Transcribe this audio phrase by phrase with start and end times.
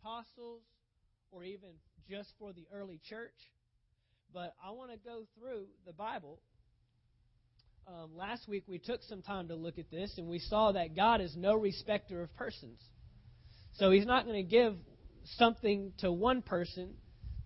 [0.00, 0.62] apostles
[1.30, 1.70] or even
[2.08, 3.34] just for the early church.
[4.32, 6.40] But I want to go through the Bible.
[7.86, 10.94] Um, last week we took some time to look at this, and we saw that
[10.94, 12.78] God is no respecter of persons.
[13.74, 14.76] So He's not going to give
[15.36, 16.94] something to one person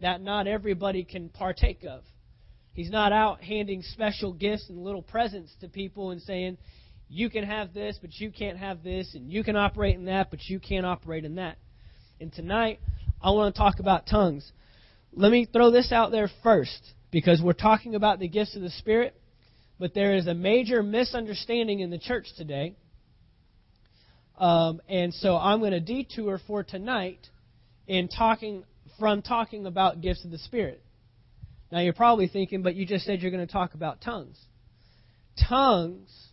[0.01, 2.03] that not everybody can partake of.
[2.75, 6.59] He's not out handing special gifts and little presents to people and saying,
[7.09, 10.31] you can have this, but you can't have this, and you can operate in that,
[10.31, 11.59] but you can't operate in that.
[12.23, 12.79] And tonight,
[13.21, 14.49] I want to talk about tongues.
[15.13, 18.71] Let me throw this out there first, because we're talking about the gifts of the
[18.71, 19.21] Spirit,
[19.81, 22.77] but there is a major misunderstanding in the church today.
[24.39, 27.27] Um, and so I'm going to detour for tonight
[27.89, 28.63] in talking
[29.01, 30.81] from talking about gifts of the Spirit.
[31.73, 34.39] Now you're probably thinking, but you just said you're going to talk about tongues.
[35.49, 36.29] Tongues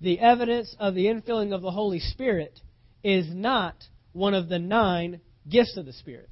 [0.00, 2.60] the evidence of the infilling of the Holy Spirit
[3.02, 3.74] is not
[4.14, 6.30] one of the nine gifts of the Spirit.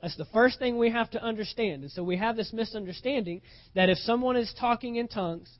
[0.00, 1.82] That's the first thing we have to understand.
[1.82, 3.42] And so we have this misunderstanding
[3.74, 5.50] that if someone is talking in tongues,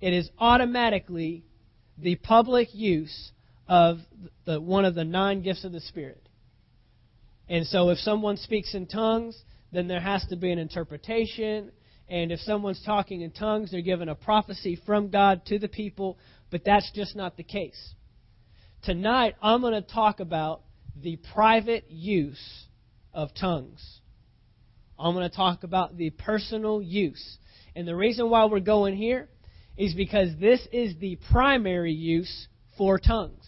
[0.00, 1.44] it is automatically
[1.98, 3.32] the public use
[3.66, 3.98] of
[4.44, 6.28] the, one of the nine gifts of the Spirit.
[7.48, 9.40] And so if someone speaks in tongues,
[9.72, 11.72] then there has to be an interpretation.
[12.08, 16.18] And if someone's talking in tongues, they're given a prophecy from God to the people
[16.54, 17.94] but that's just not the case.
[18.84, 20.62] Tonight, I'm going to talk about
[21.00, 22.64] the private use
[23.12, 24.00] of tongues.
[24.98, 27.38] I'm going to talk about the personal use.
[27.74, 29.28] And the reason why we're going here
[29.76, 33.44] is because this is the primary use for tongues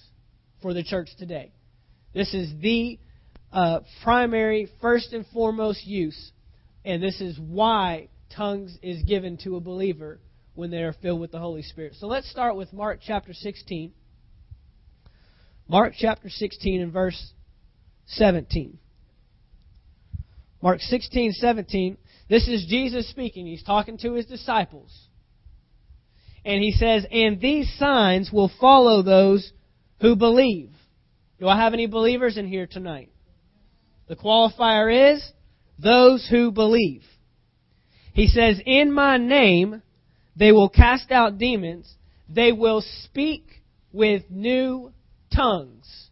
[0.60, 1.52] for the church today.
[2.12, 2.98] This is the
[3.52, 6.32] uh, primary, first and foremost use.
[6.84, 10.20] And this is why tongues is given to a believer
[10.54, 11.94] when they are filled with the Holy Spirit.
[11.98, 13.92] So let's start with Mark chapter 16.
[15.68, 17.32] Mark chapter 16 and verse
[18.06, 18.78] 17.
[20.62, 21.96] Mark 16, 17.
[22.28, 23.46] This is Jesus speaking.
[23.46, 24.92] He's talking to his disciples.
[26.44, 29.52] And he says, And these signs will follow those
[30.00, 30.70] who believe.
[31.38, 33.10] Do I have any believers in here tonight?
[34.08, 35.32] The qualifier is
[35.78, 37.02] those who believe.
[38.12, 39.82] He says, In my name
[40.36, 41.92] they will cast out demons.
[42.28, 43.62] They will speak
[43.92, 44.92] with new
[45.34, 46.05] tongues.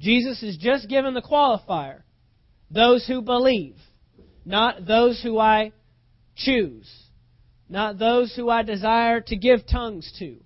[0.00, 2.02] Jesus is just given the qualifier.
[2.70, 3.76] Those who believe,
[4.44, 5.72] not those who I
[6.34, 6.90] choose,
[7.68, 10.36] not those who I desire to give tongues to.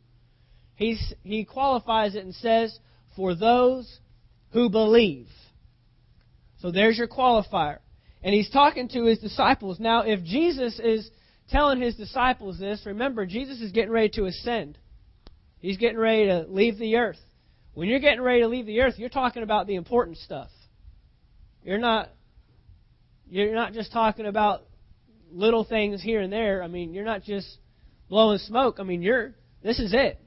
[0.75, 2.79] He's, he qualifies it and says,
[3.17, 4.01] for those
[4.53, 5.29] who believe.
[6.61, 7.79] So there's your qualifier.
[8.23, 9.79] And he's talking to his disciples.
[9.79, 11.11] Now, if Jesus is
[11.51, 12.83] telling his disciples this.
[12.87, 14.79] Remember, Jesus is getting ready to ascend.
[15.61, 17.19] He's getting ready to leave the earth.
[17.75, 20.49] When you're getting ready to leave the earth, you're talking about the important stuff.
[21.63, 22.11] You're not
[23.29, 24.63] you're not just talking about
[25.33, 26.63] little things here and there.
[26.63, 27.59] I mean, you're not just
[28.09, 28.77] blowing smoke.
[28.79, 30.21] I mean, you're this is it.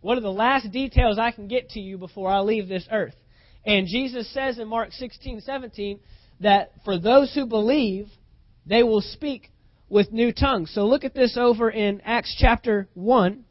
[0.00, 3.14] What are the last details I can get to you before I leave this earth?
[3.64, 6.00] And Jesus says in Mark 16, 17
[6.40, 8.08] that for those who believe,
[8.66, 9.50] they will speak
[9.88, 10.72] with new tongues.
[10.74, 13.44] So look at this over in Acts chapter 1.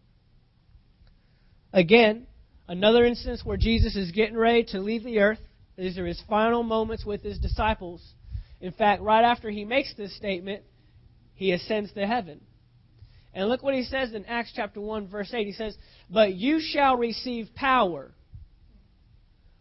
[1.71, 2.27] Again,
[2.67, 5.39] another instance where Jesus is getting ready to leave the earth.
[5.77, 8.01] These are his final moments with his disciples.
[8.61, 10.63] In fact, right after he makes this statement,
[11.35, 12.41] he ascends to heaven.
[13.33, 15.47] And look what he says in Acts chapter 1, verse 8.
[15.47, 15.75] He says,
[16.09, 18.11] But you shall receive power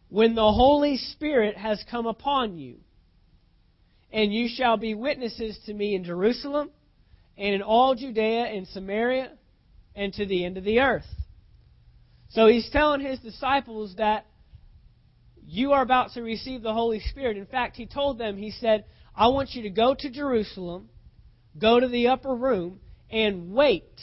[0.08, 2.76] when the Holy Spirit has come upon you
[4.12, 6.70] and you shall be witnesses to me in Jerusalem
[7.38, 9.32] and in all Judea and Samaria
[9.96, 11.06] and to the end of the earth.
[12.32, 14.26] So he's telling his disciples that
[15.44, 17.37] you are about to receive the Holy Spirit.
[17.37, 18.84] In fact, he told them, he said,
[19.15, 20.88] I want you to go to Jerusalem,
[21.59, 24.00] go to the upper room, and wait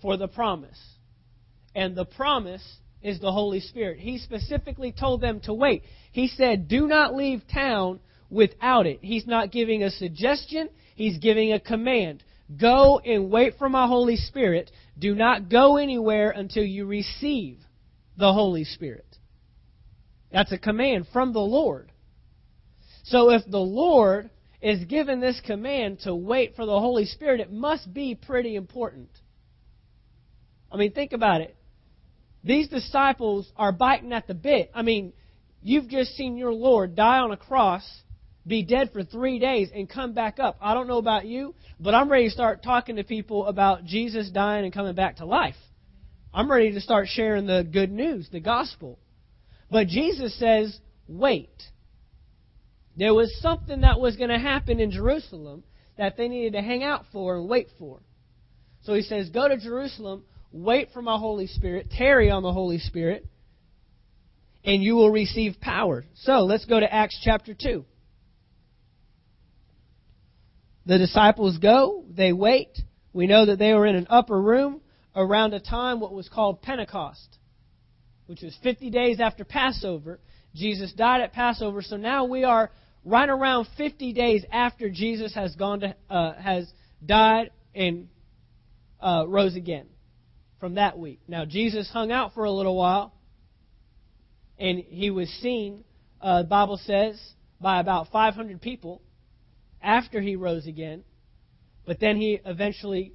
[0.00, 0.78] for the promise.
[1.74, 2.64] And the promise
[3.02, 3.98] is the Holy Spirit.
[3.98, 5.82] He specifically told them to wait.
[6.12, 7.98] He said, Do not leave town
[8.30, 9.00] without it.
[9.02, 12.22] He's not giving a suggestion, he's giving a command.
[12.54, 14.70] Go and wait for my Holy Spirit.
[14.98, 17.58] Do not go anywhere until you receive
[18.16, 19.06] the Holy Spirit.
[20.32, 21.90] That's a command from the Lord.
[23.04, 27.52] So if the Lord is given this command to wait for the Holy Spirit, it
[27.52, 29.10] must be pretty important.
[30.70, 31.56] I mean, think about it.
[32.42, 34.70] These disciples are biting at the bit.
[34.74, 35.12] I mean,
[35.62, 37.84] you've just seen your Lord die on a cross
[38.46, 40.56] be dead for three days and come back up.
[40.60, 44.30] I don't know about you, but I'm ready to start talking to people about Jesus
[44.30, 45.56] dying and coming back to life.
[46.32, 48.98] I'm ready to start sharing the good news, the gospel.
[49.70, 50.78] But Jesus says,
[51.08, 51.50] wait.
[52.96, 55.64] There was something that was going to happen in Jerusalem
[55.98, 58.00] that they needed to hang out for and wait for.
[58.82, 62.78] So he says, Go to Jerusalem, wait for my Holy Spirit, tarry on the Holy
[62.78, 63.26] Spirit,
[64.64, 66.04] and you will receive power.
[66.14, 67.84] So let's go to Acts chapter 2.
[70.86, 72.78] The disciples go, they wait.
[73.12, 74.80] We know that they were in an upper room
[75.16, 77.38] around a time what was called Pentecost,
[78.26, 80.20] which was 50 days after Passover.
[80.54, 82.70] Jesus died at Passover, so now we are
[83.04, 86.70] right around 50 days after Jesus has gone to uh, has
[87.04, 88.08] died and
[89.00, 89.86] uh, rose again
[90.60, 91.20] from that week.
[91.26, 93.12] Now Jesus hung out for a little while,
[94.56, 95.82] and he was seen.
[96.20, 97.20] Uh, the Bible says
[97.60, 99.02] by about 500 people
[99.86, 101.04] after he rose again,
[101.86, 103.14] but then he eventually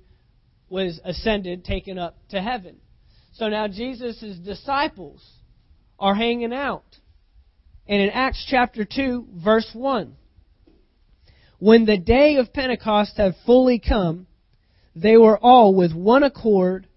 [0.70, 2.78] was ascended, taken up to heaven.
[3.34, 5.24] So now Jesus' disciples
[6.00, 6.86] are hanging out
[7.92, 10.16] and in Acts chapter 2, verse 1,
[11.60, 14.28] when the day of Pentecost had fully come,
[14.96, 16.88] they were all with one accord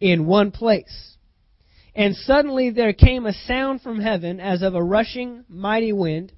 [0.00, 1.16] in one place.
[1.94, 6.32] And suddenly there came a sound from heaven as of a rushing mighty wind,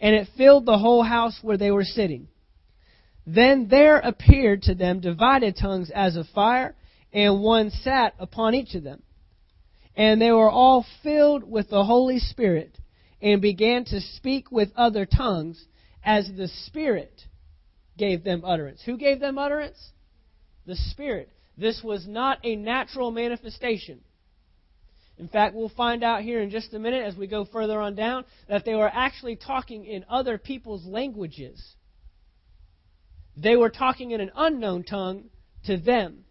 [0.00, 2.28] and it filled the whole house where they were sitting.
[3.26, 6.74] Then there appeared to them divided tongues as of fire,
[7.12, 9.02] and one sat upon each of them.
[9.94, 12.78] And they were all filled with the Holy Spirit
[13.20, 15.62] and began to speak with other tongues
[16.02, 17.22] as the Spirit
[17.98, 18.80] gave them utterance.
[18.86, 19.78] Who gave them utterance?
[20.66, 21.28] The Spirit.
[21.58, 24.00] This was not a natural manifestation.
[25.20, 27.94] In fact, we'll find out here in just a minute as we go further on
[27.94, 31.62] down that they were actually talking in other people's languages.
[33.36, 35.24] They were talking in an unknown tongue
[35.66, 36.24] to them.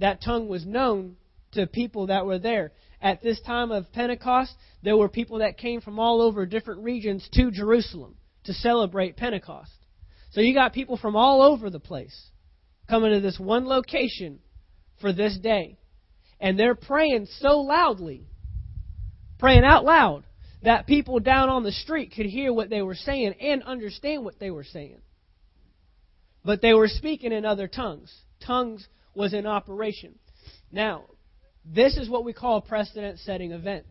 [0.00, 1.16] That tongue was known
[1.52, 2.72] to people that were there
[3.02, 7.26] at this time of Pentecost, there were people that came from all over different regions
[7.32, 9.72] to Jerusalem to celebrate Pentecost.
[10.32, 12.30] So you got people from all over the place
[12.88, 14.40] coming to this one location
[15.00, 15.78] for this day.
[16.40, 18.26] And they're praying so loudly,
[19.38, 20.24] praying out loud,
[20.62, 24.38] that people down on the street could hear what they were saying and understand what
[24.38, 24.98] they were saying.
[26.44, 28.14] But they were speaking in other tongues.
[28.46, 30.18] Tongues was in operation.
[30.72, 31.04] Now,
[31.64, 33.86] this is what we call a precedent setting event.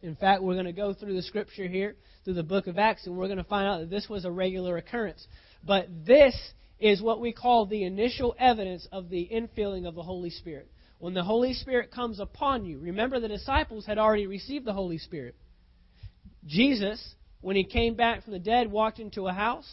[0.00, 3.06] In fact, we're going to go through the scripture here, through the book of Acts,
[3.06, 5.26] and we're going to find out that this was a regular occurrence.
[5.64, 6.36] But this
[6.78, 10.70] is what we call the initial evidence of the infilling of the Holy Spirit.
[10.98, 14.98] When the Holy Spirit comes upon you, remember the disciples had already received the Holy
[14.98, 15.36] Spirit.
[16.46, 19.70] Jesus, when he came back from the dead, walked into a house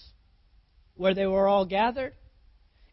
[0.95, 2.13] where they were all gathered,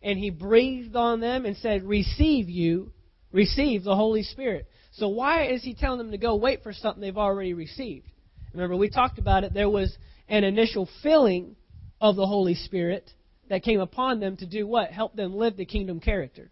[0.02, 2.93] and he breathed on them and said, Receive you
[3.32, 4.69] receive the Holy Spirit.
[4.93, 8.06] So why is he telling them to go wait for something they've already received?
[8.52, 9.55] Remember, we talked about it.
[9.55, 9.96] There was
[10.29, 11.56] an initial filling
[12.00, 13.11] of the Holy Spirit
[13.49, 14.90] that came upon them to do what?
[14.90, 16.50] Help them live the kingdom character.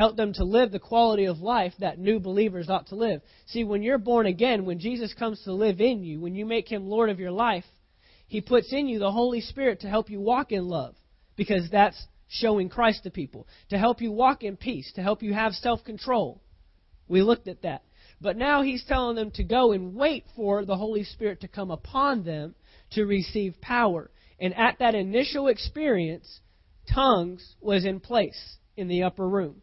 [0.00, 3.20] Help them to live the quality of life that new believers ought to live.
[3.48, 6.72] See, when you're born again, when Jesus comes to live in you, when you make
[6.72, 7.66] him Lord of your life,
[8.26, 10.94] he puts in you the Holy Spirit to help you walk in love.
[11.36, 15.34] Because that's showing Christ to people, to help you walk in peace, to help you
[15.34, 16.40] have self control.
[17.06, 17.82] We looked at that.
[18.22, 21.70] But now he's telling them to go and wait for the Holy Spirit to come
[21.70, 22.54] upon them
[22.92, 24.10] to receive power.
[24.38, 26.40] And at that initial experience,
[26.90, 29.60] tongues was in place in the upper room.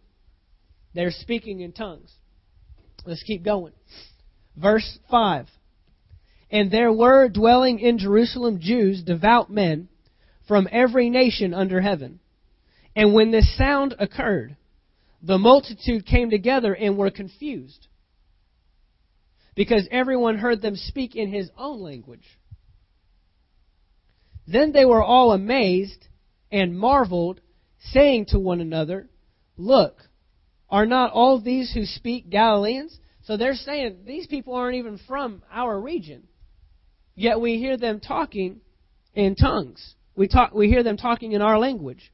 [0.97, 2.11] They're speaking in tongues.
[3.05, 3.73] Let's keep going.
[4.55, 5.45] Verse 5.
[6.49, 9.89] And there were dwelling in Jerusalem Jews, devout men,
[10.47, 12.19] from every nation under heaven.
[12.95, 14.57] And when this sound occurred,
[15.21, 17.85] the multitude came together and were confused
[19.53, 22.39] because everyone heard them speak in his own language.
[24.47, 26.07] Then they were all amazed
[26.51, 27.39] and marveled,
[27.91, 29.07] saying to one another,
[29.57, 30.06] Look,
[30.69, 32.97] are not all these who speak Galileans?
[33.23, 36.23] So they're saying these people aren't even from our region.
[37.15, 38.61] Yet we hear them talking
[39.13, 39.95] in tongues.
[40.15, 42.11] We talk we hear them talking in our language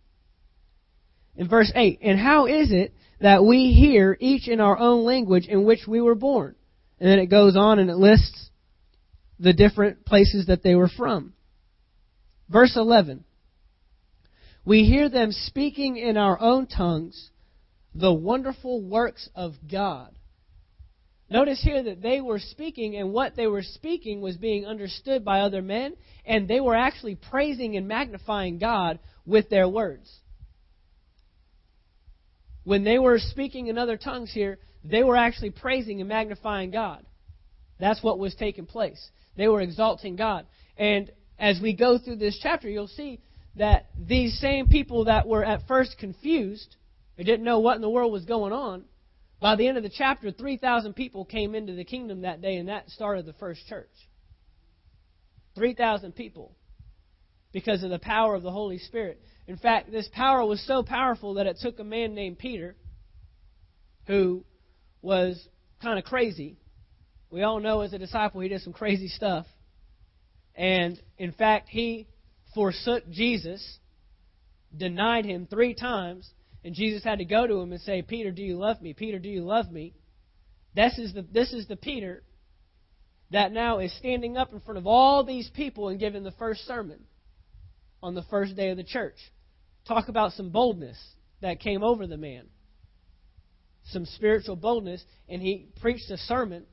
[1.35, 1.99] in verse 8.
[2.01, 6.01] And how is it that we hear each in our own language in which we
[6.01, 6.55] were born?
[6.99, 8.49] And then it goes on and it lists
[9.39, 11.33] the different places that they were from.
[12.49, 13.23] Verse 11.
[14.65, 17.31] We hear them speaking in our own tongues
[17.95, 20.13] the wonderful works of God.
[21.29, 25.39] Notice here that they were speaking, and what they were speaking was being understood by
[25.39, 25.95] other men,
[26.25, 30.09] and they were actually praising and magnifying God with their words
[32.63, 37.05] when they were speaking in other tongues here, they were actually praising and magnifying God.
[37.79, 39.11] That's what was taking place.
[39.35, 40.45] They were exalting God.
[40.77, 43.19] And as we go through this chapter, you'll see
[43.55, 46.75] that these same people that were at first confused,
[47.17, 48.85] they didn't know what in the world was going on,
[49.43, 52.69] by the end of the chapter, 3,000 people came into the kingdom that day, and
[52.69, 53.91] that started the first church.
[55.55, 56.55] 3,000 people
[57.51, 59.21] because of the power of the Holy Spirit.
[59.45, 62.75] In fact, this power was so powerful that it took a man named Peter,
[64.07, 64.45] who
[65.01, 65.45] was
[65.81, 66.57] kind of crazy.
[67.29, 69.45] We all know as a disciple he did some crazy stuff.
[70.55, 72.07] And in fact, he
[72.55, 73.79] forsook Jesus,
[74.75, 76.29] denied him three times,
[76.63, 78.93] and Jesus had to go to him and say, Peter, do you love me?
[78.93, 79.93] Peter, do you love me?
[80.75, 82.23] This is the, this is the Peter
[83.31, 86.65] that now is standing up in front of all these people and giving the first
[86.65, 86.99] sermon
[88.01, 89.15] on the first day of the church.
[89.87, 90.97] Talk about some boldness
[91.41, 92.45] that came over the man.
[93.85, 96.63] Some spiritual boldness, and he preached a sermon,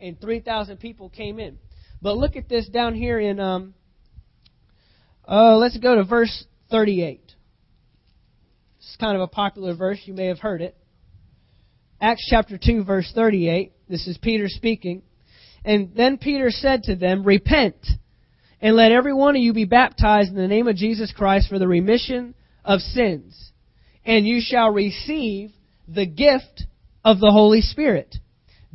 [0.00, 1.58] and 3,000 people came in.
[2.02, 3.74] But look at this down here in, um,
[5.26, 7.27] uh, let's go to verse 38
[8.98, 10.00] kind of a popular verse.
[10.04, 10.76] You may have heard it.
[12.00, 13.72] Acts chapter 2, verse 38.
[13.88, 15.02] This is Peter speaking.
[15.64, 17.76] And then Peter said to them, Repent,
[18.60, 21.58] and let every one of you be baptized in the name of Jesus Christ for
[21.58, 23.52] the remission of sins,
[24.04, 25.50] and you shall receive
[25.88, 26.64] the gift
[27.04, 28.16] of the Holy Spirit.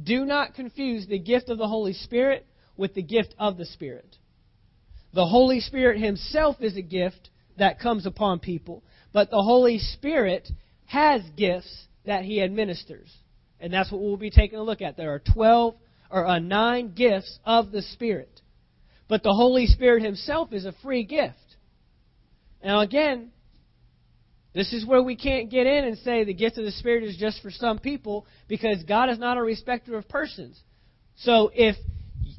[0.01, 2.45] Do not confuse the gift of the Holy Spirit
[2.75, 4.17] with the gift of the Spirit.
[5.13, 8.83] The Holy Spirit Himself is a gift that comes upon people.
[9.13, 10.49] But the Holy Spirit
[10.85, 13.09] has gifts that He administers.
[13.59, 14.97] And that's what we'll be taking a look at.
[14.97, 15.75] There are 12
[16.11, 18.41] or uh, 9 gifts of the Spirit.
[19.07, 21.37] But the Holy Spirit Himself is a free gift.
[22.63, 23.31] Now, again,
[24.53, 27.17] this is where we can't get in and say the gift of the Spirit is
[27.17, 30.59] just for some people because God is not a respecter of persons.
[31.17, 31.75] So if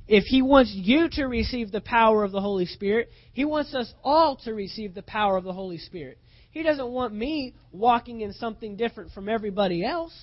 [0.06, 3.92] if he wants you to receive the power of the Holy Spirit, he wants us
[4.02, 6.18] all to receive the power of the Holy Spirit.
[6.54, 10.14] He doesn't want me walking in something different from everybody else.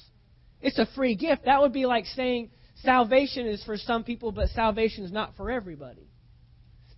[0.62, 1.44] It's a free gift.
[1.44, 2.52] That would be like saying
[2.84, 6.08] salvation is for some people, but salvation is not for everybody.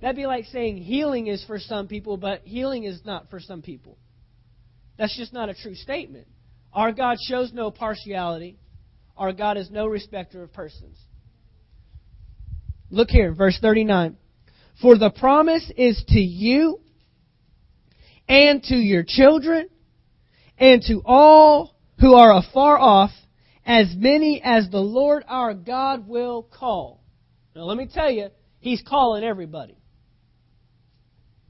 [0.02, 3.63] That'd be like saying healing is for some people, but healing is not for some
[3.63, 3.98] people.
[5.00, 6.28] That's just not a true statement.
[6.72, 8.60] Our God shows no partiality.
[9.18, 10.96] Our God is no respecter of persons.
[12.92, 14.16] Look here, verse 39.
[14.80, 16.83] For the promise is to you
[18.27, 19.70] and to your children,
[20.58, 23.12] and to all who are afar off,
[23.65, 27.03] as many as the Lord our God will call.
[27.56, 29.77] Now let me tell you, He's calling everybody.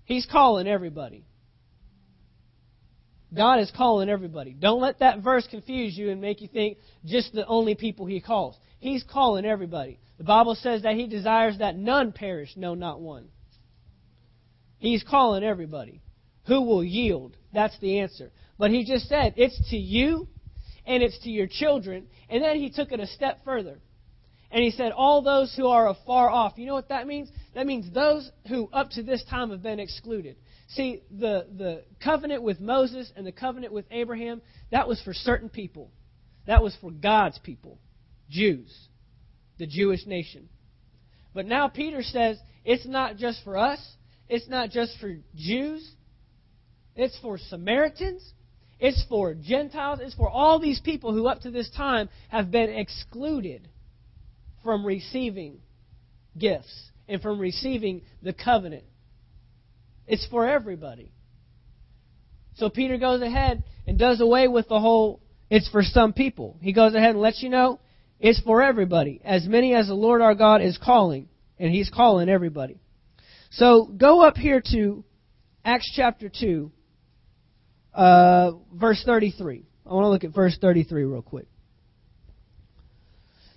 [0.06, 1.26] He's calling everybody.
[3.34, 4.54] God is calling everybody.
[4.54, 8.20] Don't let that verse confuse you and make you think just the only people He
[8.20, 8.58] calls.
[8.80, 10.00] He's calling everybody.
[10.18, 13.30] The Bible says that He desires that none perish, no, not one.
[14.78, 16.02] He's calling everybody.
[16.48, 17.38] Who will yield?
[17.54, 18.32] That's the answer.
[18.58, 20.28] But he just said, it's to you
[20.86, 22.08] and it's to your children.
[22.30, 23.80] And then he took it a step further.
[24.52, 26.54] And he said, all those who are afar off.
[26.58, 27.30] You know what that means?
[27.56, 30.36] That means those who up to this time have been excluded.
[30.70, 35.50] See, the, the covenant with Moses and the covenant with Abraham, that was for certain
[35.50, 35.92] people.
[36.46, 37.80] That was for God's people,
[38.30, 38.72] Jews,
[39.58, 40.50] the Jewish nation.
[41.34, 43.80] But now Peter says it's not just for us,
[44.30, 45.90] it's not just for Jews,
[46.96, 48.34] it's for Samaritans.
[48.80, 50.00] It's for Gentiles.
[50.02, 53.68] It's for all these people who, up to this time, have been excluded
[54.64, 55.60] from receiving
[56.38, 58.84] gifts and from receiving the covenant.
[60.08, 61.12] It's for everybody.
[62.56, 66.58] So Peter goes ahead and does away with the whole, it's for some people.
[66.62, 67.80] He goes ahead and lets you know
[68.20, 71.28] it's for everybody, as many as the Lord our God is calling,
[71.60, 72.80] and He's calling everybody.
[73.52, 75.04] So go up here to
[75.66, 76.72] Acts chapter 2
[77.94, 79.66] uh, verse 33.
[79.86, 81.48] I want to look at verse 33 real quick.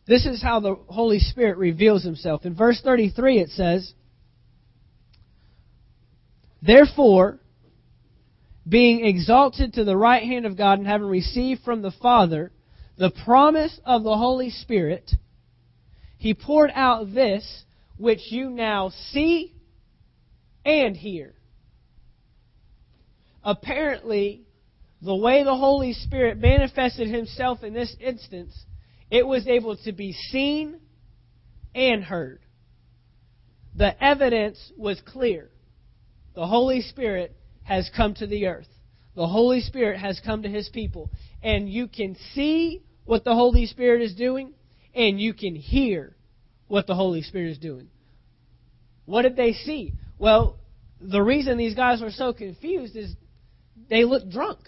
[0.06, 2.44] This is how the Holy Spirit reveals himself.
[2.44, 3.92] In verse 33 it says,
[6.62, 7.40] Therefore,
[8.68, 12.52] being exalted to the right hand of God and having received from the Father
[12.98, 15.10] the promise of the Holy Spirit,
[16.18, 17.64] he poured out this
[17.98, 19.54] which you now see
[20.64, 21.34] and hear
[23.46, 24.42] apparently,
[25.00, 28.52] the way the Holy Spirit manifested himself in this instance,
[29.08, 30.80] it was able to be seen
[31.74, 32.40] and heard.
[33.76, 35.50] The evidence was clear.
[36.34, 38.68] The Holy Spirit has come to the earth.
[39.14, 41.10] The Holy Spirit has come to his people.
[41.42, 44.54] And you can see what the Holy Spirit is doing,
[44.92, 46.16] and you can hear
[46.66, 47.88] what the Holy Spirit is doing.
[49.04, 49.94] What did they see?
[50.18, 50.58] Well,
[51.00, 53.14] the reason these guys were so confused is
[53.88, 54.60] they looked drunk.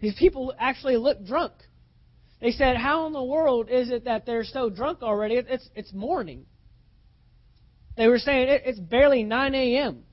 [0.00, 1.52] These people actually looked drunk.
[2.40, 5.36] They said, How in the world is it that they're so drunk already?
[5.36, 6.46] It's, it's morning.
[7.96, 10.04] They were saying it, it's barely 9 a.m.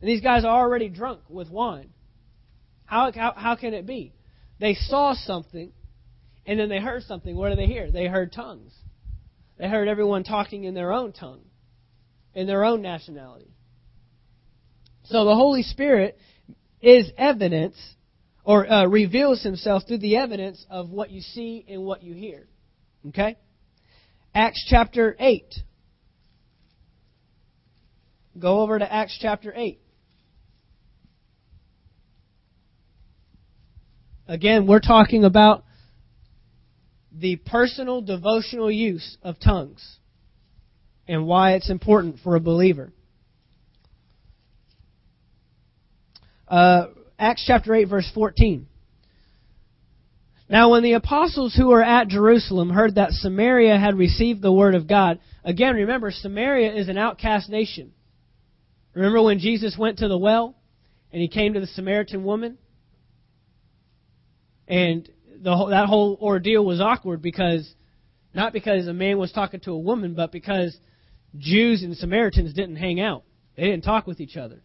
[0.00, 1.90] And these guys are already drunk with wine.
[2.84, 4.12] How, how, how can it be?
[4.58, 5.72] They saw something,
[6.44, 7.36] and then they heard something.
[7.36, 7.90] What did they hear?
[7.90, 8.72] They heard tongues.
[9.58, 11.44] They heard everyone talking in their own tongue,
[12.34, 13.48] in their own nationality.
[15.04, 16.18] So the Holy Spirit
[16.80, 17.76] is evidence,
[18.44, 22.46] or uh, reveals himself through the evidence of what you see and what you hear.
[23.08, 23.36] Okay?
[24.34, 25.44] Acts chapter 8.
[28.38, 29.78] Go over to Acts chapter 8.
[34.26, 35.64] Again, we're talking about
[37.12, 39.98] the personal devotional use of tongues
[41.06, 42.92] and why it's important for a believer.
[46.52, 48.66] Uh, Acts chapter 8, verse 14.
[50.50, 54.74] Now, when the apostles who were at Jerusalem heard that Samaria had received the word
[54.74, 57.92] of God, again, remember, Samaria is an outcast nation.
[58.92, 60.54] Remember when Jesus went to the well
[61.10, 62.58] and he came to the Samaritan woman?
[64.68, 65.08] And
[65.42, 67.74] the that whole ordeal was awkward because
[68.34, 70.76] not because a man was talking to a woman, but because
[71.38, 73.24] Jews and Samaritans didn't hang out.
[73.56, 74.62] They didn't talk with each other.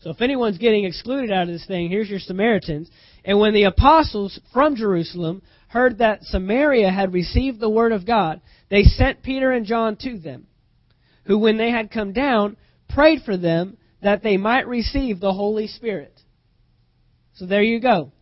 [0.00, 2.88] So if anyone's getting excluded out of this thing, here's your Samaritans.
[3.24, 8.40] And when the apostles from Jerusalem heard that Samaria had received the word of God,
[8.70, 10.46] they sent Peter and John to them,
[11.24, 12.56] who when they had come down,
[12.88, 16.18] prayed for them that they might receive the Holy Spirit.
[17.34, 18.12] So there you go.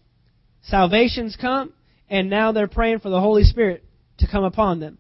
[0.63, 1.73] Salvation's come,
[2.09, 3.85] and now they're praying for the Holy Spirit
[4.19, 4.99] to come upon them.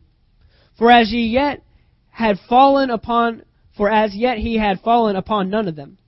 [0.79, 1.63] For as ye yet
[2.11, 3.43] had fallen upon,
[3.77, 5.99] for as yet he had fallen upon none of them.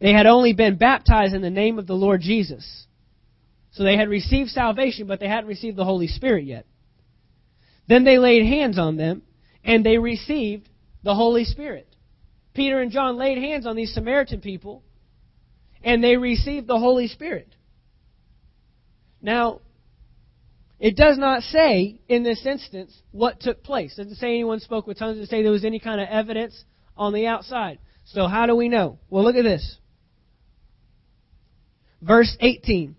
[0.00, 2.86] They had only been baptized in the name of the Lord Jesus.
[3.72, 6.66] So they had received salvation, but they hadn't received the Holy Spirit yet.
[7.88, 9.22] Then they laid hands on them,
[9.64, 10.68] and they received
[11.02, 11.86] the Holy Spirit.
[12.54, 14.82] Peter and John laid hands on these Samaritan people,
[15.82, 17.54] and they received the Holy Spirit.
[19.20, 19.60] Now,
[20.78, 23.98] it does not say in this instance what took place.
[23.98, 25.16] It doesn't say anyone spoke with tongues.
[25.16, 26.64] It doesn't say there was any kind of evidence
[26.96, 27.78] on the outside.
[28.04, 28.98] So how do we know?
[29.10, 29.76] Well, look at this.
[32.00, 32.96] Verse 18.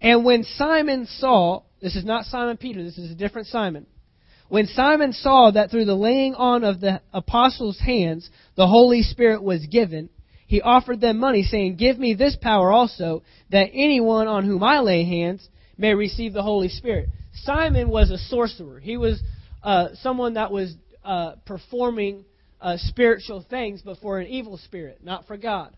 [0.00, 3.86] And when Simon saw, this is not Simon Peter, this is a different Simon.
[4.48, 9.42] When Simon saw that through the laying on of the apostles' hands the Holy Spirit
[9.42, 10.10] was given,
[10.46, 14.80] he offered them money, saying, Give me this power also, that anyone on whom I
[14.80, 17.08] lay hands may receive the Holy Spirit.
[17.32, 18.78] Simon was a sorcerer.
[18.78, 19.22] He was
[19.62, 22.26] uh, someone that was uh, performing
[22.60, 25.74] uh, spiritual things, but for an evil spirit, not for God.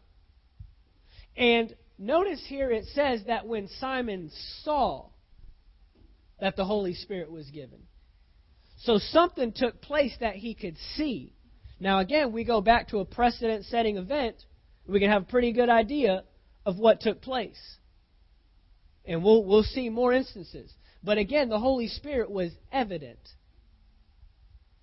[1.37, 4.31] And notice here it says that when Simon
[4.63, 5.07] saw
[6.41, 7.81] that the Holy Spirit was given.
[8.79, 11.33] So something took place that he could see.
[11.81, 14.37] Now, again, we go back to a precedent setting event.
[14.87, 16.25] We can have a pretty good idea
[16.67, 17.61] of what took place.
[19.05, 20.73] And we'll, we'll see more instances.
[21.03, 23.19] But again, the Holy Spirit was evident.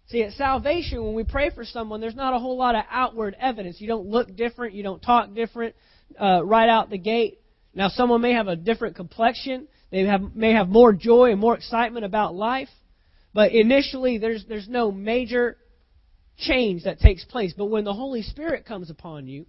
[0.08, 3.36] See, at salvation, when we pray for someone, there's not a whole lot of outward
[3.40, 3.80] evidence.
[3.80, 5.76] You don't look different, you don't talk different
[6.20, 7.40] uh, right out the gate.
[7.74, 11.56] Now, someone may have a different complexion, they have, may have more joy and more
[11.56, 12.70] excitement about life,
[13.34, 15.58] but initially, there's, there's no major
[16.38, 17.54] change that takes place.
[17.58, 19.46] But when the Holy Spirit comes upon you,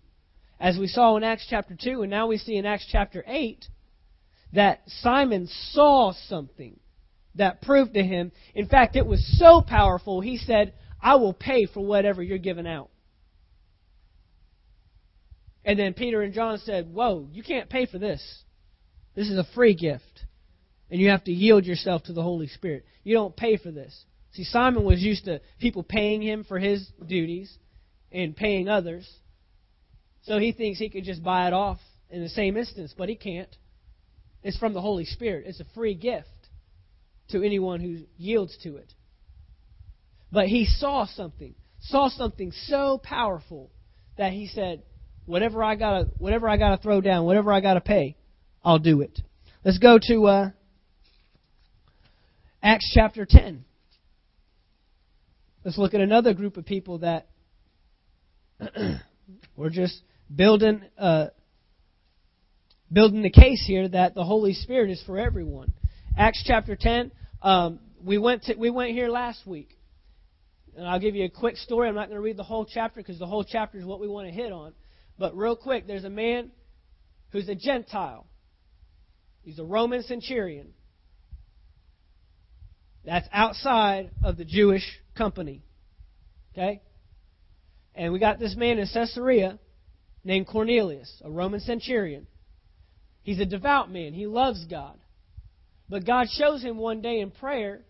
[0.60, 3.66] as we saw in Acts chapter 2, and now we see in Acts chapter 8,
[4.52, 6.78] that Simon saw something
[7.34, 8.30] that proved to him.
[8.54, 12.66] In fact, it was so powerful, he said, I will pay for whatever you're giving
[12.66, 12.90] out.
[15.64, 18.22] And then Peter and John said, Whoa, you can't pay for this.
[19.14, 20.24] This is a free gift.
[20.90, 22.84] And you have to yield yourself to the Holy Spirit.
[23.04, 24.04] You don't pay for this.
[24.32, 27.52] See, Simon was used to people paying him for his duties
[28.10, 29.08] and paying others.
[30.22, 31.78] So he thinks he could just buy it off
[32.10, 33.54] in the same instance, but he can't.
[34.42, 35.44] It's from the Holy Spirit.
[35.46, 36.28] It's a free gift
[37.30, 38.92] to anyone who yields to it.
[40.30, 43.70] But he saw something, saw something so powerful
[44.16, 44.82] that he said,
[45.26, 48.16] "Whatever I gotta, whatever I gotta throw down, whatever I gotta pay,
[48.64, 49.20] I'll do it."
[49.64, 50.50] Let's go to uh,
[52.62, 53.64] Acts chapter ten.
[55.64, 57.28] Let's look at another group of people that
[59.56, 60.00] we're just
[60.34, 60.82] building.
[60.98, 61.28] Uh,
[62.92, 65.72] building the case here that the Holy Spirit is for everyone.
[66.16, 67.10] Acts chapter 10,
[67.42, 69.78] um, we went to, we went here last week,
[70.76, 71.88] And I'll give you a quick story.
[71.88, 74.08] I'm not going to read the whole chapter because the whole chapter is what we
[74.08, 74.72] want to hit on.
[75.18, 76.50] But real quick, there's a man
[77.30, 78.26] who's a Gentile.
[79.42, 80.68] He's a Roman centurion.
[83.04, 84.84] That's outside of the Jewish
[85.16, 85.62] company.
[86.52, 86.82] Okay?
[87.94, 89.58] And we got this man in Caesarea
[90.24, 92.26] named Cornelius, a Roman centurion.
[93.22, 94.14] He's a devout man.
[94.14, 94.98] He loves God.
[95.88, 97.82] But God shows him one day in prayer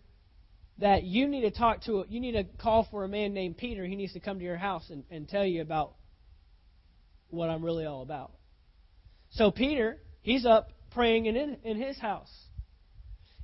[0.79, 3.85] that you need to talk to, you need to call for a man named Peter.
[3.85, 5.95] He needs to come to your house and, and tell you about
[7.33, 8.33] what I'm really all about.
[9.31, 12.31] So Peter, he's up praying in, in his house.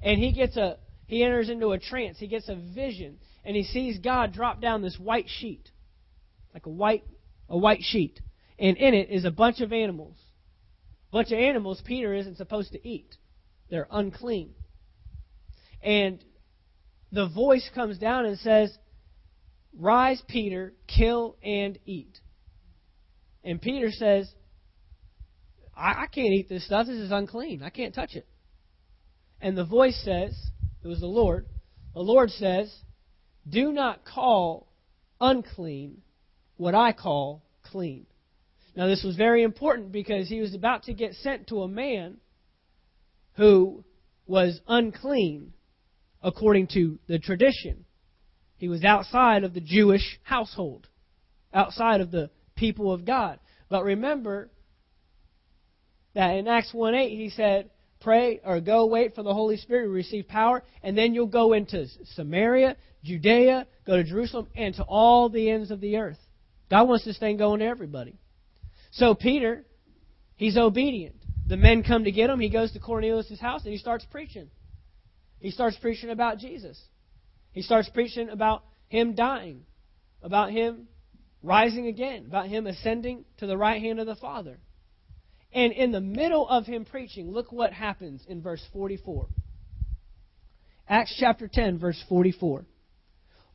[0.03, 2.19] And he gets a, he enters into a trance.
[2.19, 3.19] He gets a vision.
[3.45, 5.71] And he sees God drop down this white sheet.
[6.53, 7.05] Like a white,
[7.49, 8.21] a white sheet.
[8.59, 10.17] And in it is a bunch of animals.
[11.11, 13.17] A bunch of animals Peter isn't supposed to eat.
[13.71, 14.55] They're unclean.
[15.83, 16.23] And
[17.13, 18.77] the voice comes down and says,
[19.79, 22.19] Rise, Peter, kill and eat.
[23.49, 24.31] And Peter says,
[25.75, 26.87] I, I can't eat this stuff.
[26.87, 27.63] This is unclean.
[27.63, 28.27] I can't touch it.
[29.41, 30.39] And the voice says,
[30.85, 31.47] It was the Lord.
[31.95, 32.71] The Lord says,
[33.49, 34.69] Do not call
[35.19, 36.03] unclean
[36.59, 38.05] what I call clean.
[38.77, 42.19] Now, this was very important because he was about to get sent to a man
[43.37, 43.83] who
[44.27, 45.55] was unclean
[46.23, 47.87] according to the tradition.
[48.59, 50.87] He was outside of the Jewish household,
[51.55, 53.39] outside of the people of God.
[53.69, 54.51] But remember
[56.15, 59.89] that in Acts 1 8, he said, Pray or go wait for the Holy Spirit
[59.89, 65.29] receive power, and then you'll go into Samaria, Judea, go to Jerusalem, and to all
[65.29, 66.19] the ends of the earth.
[66.71, 68.19] God wants this thing going to everybody.
[68.93, 69.65] So Peter,
[70.37, 71.17] he's obedient.
[71.47, 72.41] The men come to get him.
[72.41, 74.49] He goes to Cornelius' house and he starts preaching.
[75.41, 76.81] He starts preaching about Jesus.
[77.53, 79.63] He starts preaching about him dying,
[80.23, 80.89] about him
[81.43, 84.59] rising again, about him ascending to the right hand of the Father.
[85.53, 89.27] And in the middle of him preaching, look what happens in verse 44.
[90.89, 92.65] Acts chapter 10, verse 44.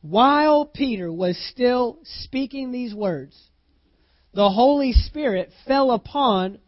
[0.02, 3.38] While Peter was still speaking these words,
[4.34, 6.58] the Holy Spirit fell upon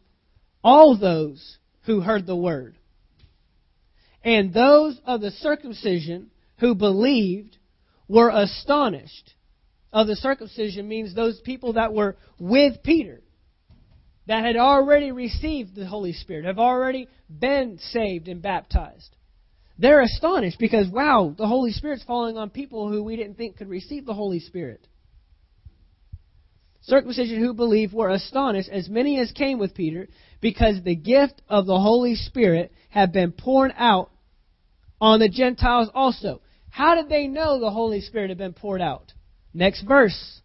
[0.63, 2.77] all those who heard the word.
[4.25, 7.59] And those of the circumcision who believed
[8.09, 9.35] were astonished.
[9.93, 13.23] Of the circumcision means those people that were with Peter,
[14.27, 19.15] that had already received the Holy Spirit, have already been saved and baptized.
[19.79, 23.69] They're astonished because, wow, the Holy Spirit's falling on people who we didn't think could
[23.69, 24.87] receive the Holy Spirit.
[26.83, 30.09] Circumcision who believed were astonished, as many as came with Peter,
[30.41, 34.11] because the gift of the Holy Spirit had been poured out
[35.01, 36.41] on the Gentiles also.
[36.71, 39.13] How did they know the Holy Spirit had been poured out?
[39.57, 40.43] Next verse.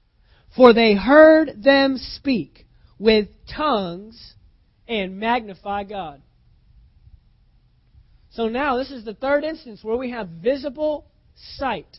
[0.55, 2.65] For they heard them speak
[2.97, 4.35] with tongues
[4.87, 6.21] and magnify God.
[8.31, 11.05] So now this is the third instance where we have visible
[11.57, 11.97] sight,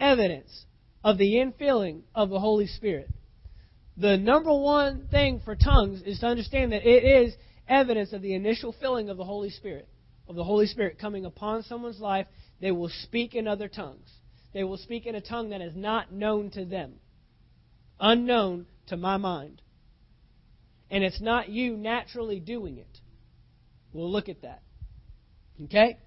[0.00, 0.64] evidence
[1.04, 3.10] of the infilling of the Holy Spirit.
[3.98, 7.34] The number one thing for tongues is to understand that it is
[7.68, 9.86] evidence of the initial filling of the Holy Spirit,
[10.28, 12.26] of the Holy Spirit coming upon someone's life.
[12.58, 14.08] They will speak in other tongues.
[14.56, 16.94] They will speak in a tongue that is not known to them,
[18.00, 19.60] unknown to my mind.
[20.90, 23.00] And it's not you naturally doing it.
[23.92, 24.62] We'll look at that.
[25.64, 25.98] Okay?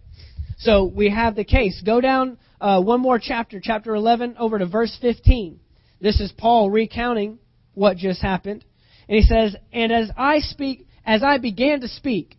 [0.57, 1.79] So we have the case.
[1.85, 5.59] Go down uh, one more chapter, chapter 11, over to verse 15.
[6.01, 7.37] This is Paul recounting
[7.75, 8.65] what just happened.
[9.07, 12.35] And he says, And as I speak, as I began to speak,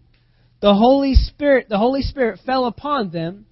[0.61, 3.47] the Holy Spirit, the Holy Spirit fell upon them.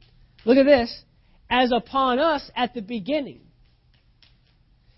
[0.45, 1.05] Look at this,
[1.51, 3.41] as upon us at the beginning.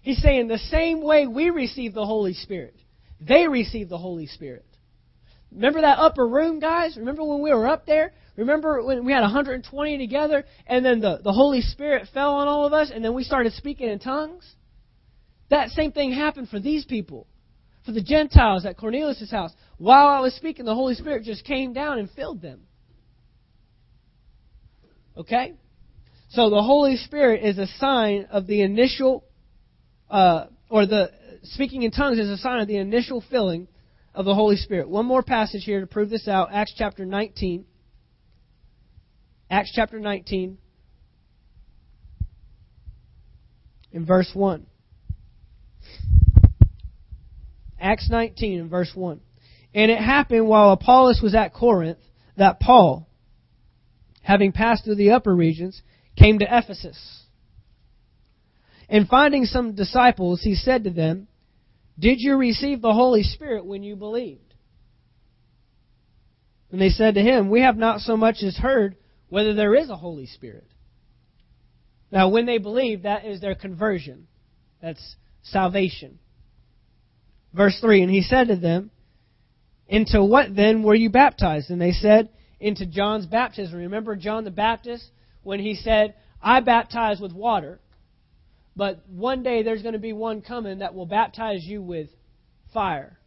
[0.00, 2.76] He's saying the same way we receive the Holy Spirit,
[3.20, 4.64] they receive the Holy Spirit.
[5.52, 6.96] Remember that upper room, guys?
[6.96, 8.12] Remember when we were up there?
[8.36, 12.66] Remember when we had 120 together and then the, the Holy Spirit fell on all
[12.66, 14.48] of us and then we started speaking in tongues?
[15.50, 17.26] That same thing happened for these people,
[17.84, 19.52] for the Gentiles at Cornelius' house.
[19.78, 22.60] While I was speaking, the Holy Spirit just came down and filled them.
[25.16, 25.54] Okay?
[26.30, 29.24] So the Holy Spirit is a sign of the initial,
[30.08, 31.10] uh, or the
[31.42, 33.66] speaking in tongues is a sign of the initial filling
[34.14, 34.88] of the Holy Spirit.
[34.88, 37.64] One more passage here to prove this out Acts chapter 19.
[39.50, 40.58] Acts chapter 19,
[43.90, 44.66] in verse 1.
[47.80, 49.20] Acts 19 and verse 1.
[49.74, 51.98] And it happened while Apollos was at Corinth
[52.36, 53.08] that Paul,
[54.22, 55.82] having passed through the upper regions,
[56.20, 56.98] came to Ephesus.
[58.88, 61.28] And finding some disciples, he said to them,
[61.98, 64.54] Did you receive the Holy Spirit when you believed?
[66.70, 68.96] And they said to him, We have not so much as heard
[69.28, 70.66] whether there is a Holy Spirit.
[72.12, 74.26] Now, when they believe, that is their conversion.
[74.82, 76.18] That's salvation.
[77.54, 78.90] Verse 3 And he said to them,
[79.88, 81.70] Into what then were you baptized?
[81.70, 82.28] And they said,
[82.58, 83.78] Into John's baptism.
[83.78, 85.10] Remember John the Baptist
[85.42, 87.80] when he said, I baptize with water,
[88.76, 92.08] but one day there's going to be one coming that will baptize you with
[92.72, 93.18] fire,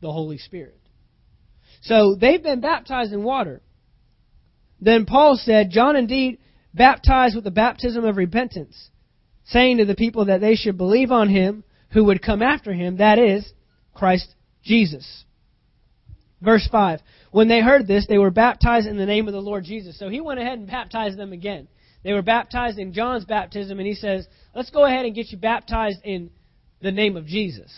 [0.00, 0.80] the Holy Spirit.
[1.82, 3.60] So they've been baptized in water.
[4.80, 6.38] Then Paul said, John indeed
[6.72, 8.90] baptized with the baptism of repentance,
[9.44, 12.96] saying to the people that they should believe on him who would come after him,
[12.96, 13.52] that is,
[13.94, 15.24] Christ Jesus.
[16.42, 17.00] Verse 5.
[17.34, 19.98] When they heard this, they were baptized in the name of the Lord Jesus.
[19.98, 21.66] So he went ahead and baptized them again.
[22.04, 25.38] They were baptized in John's baptism, and he says, Let's go ahead and get you
[25.38, 26.30] baptized in
[26.80, 27.72] the name of Jesus.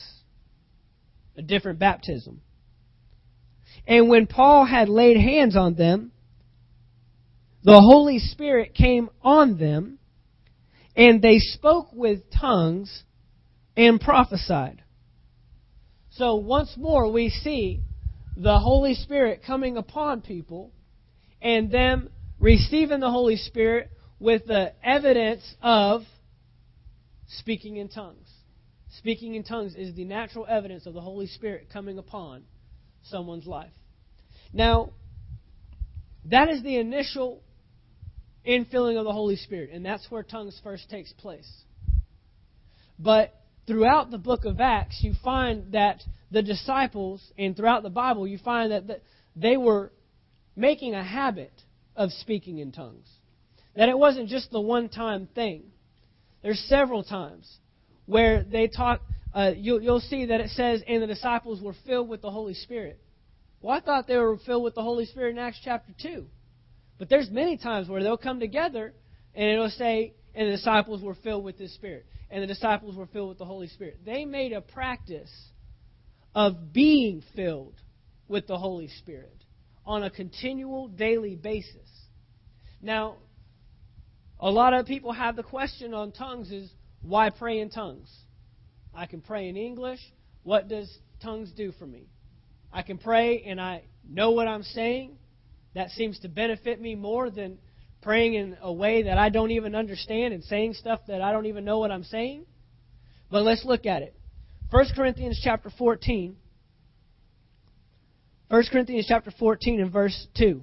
[1.38, 2.42] A different baptism.
[3.86, 6.12] And when Paul had laid hands on them,
[7.62, 9.98] the Holy Spirit came on them,
[10.94, 13.04] and they spoke with tongues
[13.74, 14.82] and prophesied.
[16.10, 17.80] So once more, we see
[18.36, 20.72] the Holy Spirit coming upon people
[21.40, 26.02] and them receiving the Holy Spirit with the evidence of
[27.28, 28.28] speaking in tongues.
[28.98, 32.44] Speaking in tongues is the natural evidence of the Holy Spirit coming upon
[33.04, 33.72] someone's life.
[34.52, 34.90] Now,
[36.26, 37.42] that is the initial
[38.46, 41.50] infilling of the Holy Spirit, and that's where tongues first takes place.
[42.98, 43.34] But
[43.66, 48.38] throughout the book of Acts, you find that the disciples, and throughout the Bible, you
[48.38, 49.02] find that
[49.34, 49.92] they were
[50.54, 51.52] making a habit
[51.94, 53.08] of speaking in tongues.
[53.74, 55.64] That it wasn't just the one time thing.
[56.42, 57.50] There's several times
[58.06, 59.02] where they talk,
[59.34, 62.54] uh, you, you'll see that it says, and the disciples were filled with the Holy
[62.54, 62.98] Spirit.
[63.60, 66.26] Well, I thought they were filled with the Holy Spirit in Acts chapter 2.
[66.98, 68.94] But there's many times where they'll come together
[69.34, 72.06] and it'll say, and the disciples were filled with the Spirit.
[72.30, 74.00] And the disciples were filled with the Holy Spirit.
[74.04, 75.32] They made a practice
[76.34, 77.74] of being filled
[78.28, 79.44] with the Holy Spirit
[79.84, 81.88] on a continual daily basis.
[82.82, 83.16] Now,
[84.40, 86.70] a lot of people have the question on tongues is
[87.02, 88.10] why pray in tongues?
[88.94, 90.00] I can pray in English.
[90.42, 92.08] What does tongues do for me?
[92.72, 95.16] I can pray and I know what I'm saying.
[95.74, 97.58] That seems to benefit me more than
[98.06, 101.46] praying in a way that I don't even understand and saying stuff that I don't
[101.46, 102.46] even know what I'm saying.
[103.32, 104.14] But let's look at it.
[104.70, 106.36] 1 Corinthians chapter 14.
[108.46, 110.62] 1 Corinthians chapter 14 and verse 2.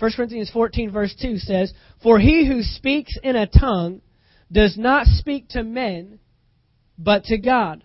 [0.00, 4.00] 1 Corinthians 14 verse 2 says, For he who speaks in a tongue
[4.50, 6.18] does not speak to men,
[6.98, 7.84] but to God.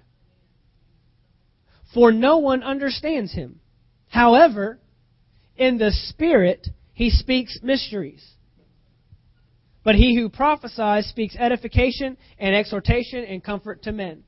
[1.94, 3.60] For no one understands him.
[4.10, 4.80] However,
[5.58, 8.26] in the Spirit he speaks mysteries.
[9.84, 14.24] But he who prophesies speaks edification and exhortation and comfort to men.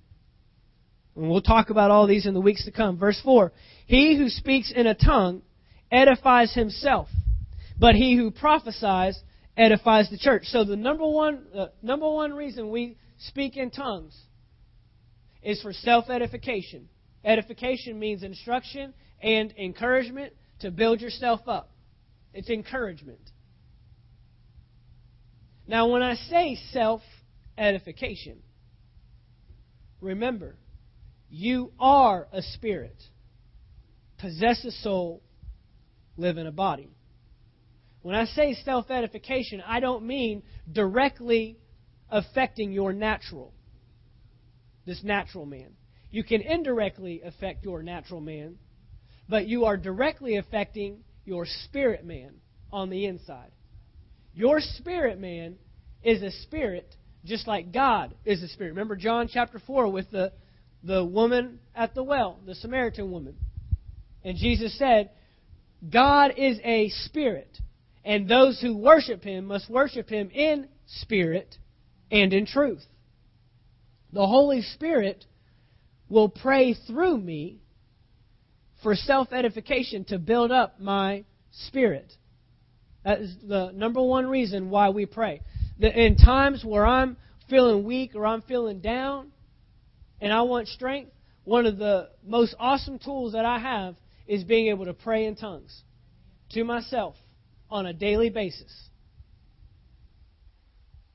[1.15, 2.97] And we'll talk about all these in the weeks to come.
[2.97, 3.53] Verse 4
[3.85, 5.43] He who speaks in a tongue
[5.91, 7.07] edifies himself,
[7.79, 9.17] but he who prophesies
[9.55, 10.43] edifies the church.
[10.45, 14.17] So the number one, uh, number one reason we speak in tongues
[15.41, 16.89] is for self edification.
[17.23, 21.71] Edification means instruction and encouragement to build yourself up.
[22.33, 23.31] It's encouragement.
[25.67, 27.01] Now, when I say self
[27.57, 28.37] edification,
[30.01, 30.57] remember,
[31.29, 33.01] you are a spirit,
[34.19, 35.21] possess a soul,
[36.17, 36.89] live in a body.
[38.01, 41.57] When I say self edification, I don't mean directly
[42.09, 43.53] affecting your natural,
[44.85, 45.71] this natural man.
[46.11, 48.57] You can indirectly affect your natural man
[49.27, 52.35] but you are directly affecting your spirit man
[52.71, 53.51] on the inside.
[54.33, 55.55] Your spirit man
[56.03, 58.69] is a spirit just like God is a spirit.
[58.69, 60.31] Remember John chapter 4 with the,
[60.83, 63.35] the woman at the well, the Samaritan woman.
[64.23, 65.09] And Jesus said,
[65.91, 67.57] God is a spirit,
[68.03, 71.57] and those who worship him must worship him in spirit
[72.11, 72.83] and in truth.
[74.13, 75.25] The Holy Spirit
[76.07, 77.59] will pray through me
[78.85, 82.13] for self edification to build up my spirit.
[83.03, 85.41] That is the number one reason why we pray.
[85.79, 87.17] In times where I'm
[87.49, 89.31] feeling weak or I'm feeling down
[90.21, 91.11] and I want strength,
[91.45, 93.95] one of the most awesome tools that I have
[94.27, 95.81] is being able to pray in tongues
[96.51, 97.15] to myself
[97.71, 98.71] on a daily basis.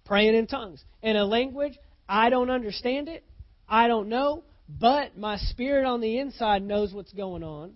[0.06, 0.82] Praying in tongues.
[1.02, 1.78] In a language,
[2.08, 3.22] I don't understand it.
[3.68, 4.42] I don't know.
[4.78, 7.74] But my spirit on the inside knows what's going on.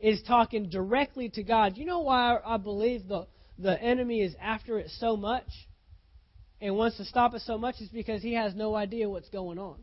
[0.00, 1.78] Is talking directly to God.
[1.78, 3.26] You know why I believe the,
[3.58, 5.46] the enemy is after it so much
[6.60, 9.58] and wants to stop it so much is because he has no idea what's going
[9.58, 9.76] on.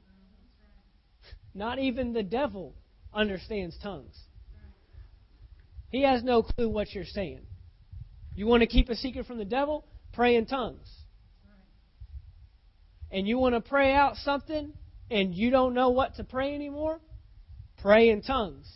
[1.53, 2.75] Not even the devil
[3.13, 4.15] understands tongues.
[5.89, 7.41] He has no clue what you're saying.
[8.35, 9.85] You want to keep a secret from the devil?
[10.13, 10.87] Pray in tongues.
[13.11, 14.73] And you want to pray out something
[15.11, 16.99] and you don't know what to pray anymore?
[17.81, 18.67] Pray in tongues.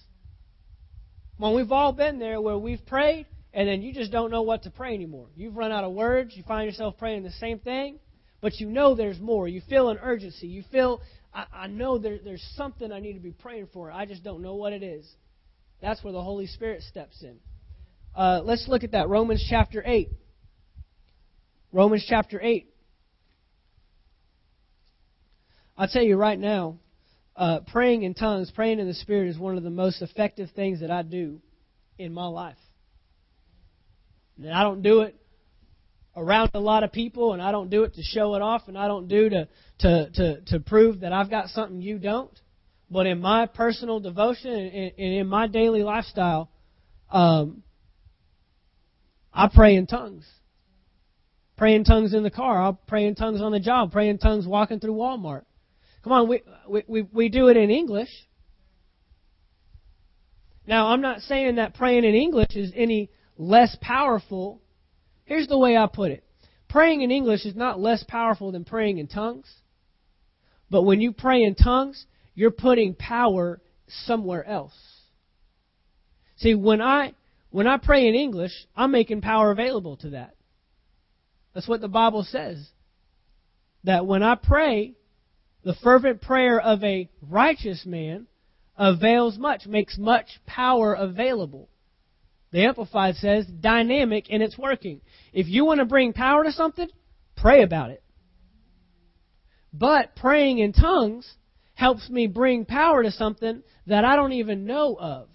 [1.40, 4.64] Well, we've all been there where we've prayed and then you just don't know what
[4.64, 5.28] to pray anymore.
[5.34, 6.36] You've run out of words.
[6.36, 8.00] You find yourself praying the same thing,
[8.42, 9.48] but you know there's more.
[9.48, 10.48] You feel an urgency.
[10.48, 11.02] You feel,
[11.34, 13.90] I, I know there, there's something I need to be praying for.
[13.90, 15.10] I just don't know what it is.
[15.82, 17.38] That's where the Holy Spirit steps in.
[18.14, 19.08] Uh, let's look at that.
[19.08, 20.10] Romans chapter 8.
[21.72, 22.68] Romans chapter 8.
[25.78, 26.78] I'll tell you right now,
[27.36, 30.80] uh, praying in tongues, praying in the Spirit is one of the most effective things
[30.80, 31.42] that I do
[31.98, 32.58] in my life.
[34.38, 35.16] And I don't do it
[36.16, 38.78] around a lot of people, and I don't do it to show it off, and
[38.78, 39.48] I don't do to
[39.80, 42.32] to to, to prove that I've got something you don't.
[42.90, 46.50] But in my personal devotion and in my daily lifestyle,
[47.10, 47.64] um,
[49.34, 50.26] I pray in tongues.
[51.58, 52.62] Pray in tongues in the car.
[52.62, 53.92] I'll pray in tongues on the job.
[53.92, 55.44] Pray in tongues walking through Walmart.
[56.06, 56.44] Come on, we,
[56.88, 58.10] we, we do it in English.
[60.68, 64.62] Now, I'm not saying that praying in English is any less powerful.
[65.24, 66.24] Here's the way I put it
[66.70, 69.52] praying in English is not less powerful than praying in tongues.
[70.70, 74.76] But when you pray in tongues, you're putting power somewhere else.
[76.36, 77.14] See, when I
[77.50, 80.36] when I pray in English, I'm making power available to that.
[81.56, 82.64] That's what the Bible says.
[83.86, 84.94] That when I pray,
[85.66, 88.28] the fervent prayer of a righteous man
[88.78, 91.70] avails much, makes much power available.
[92.52, 95.02] The Amplified says dynamic in its working.
[95.34, 96.88] If you want to bring power to something,
[97.36, 98.04] pray about it.
[99.74, 101.34] But praying in tongues
[101.74, 105.30] helps me bring power to something that I don't even know of.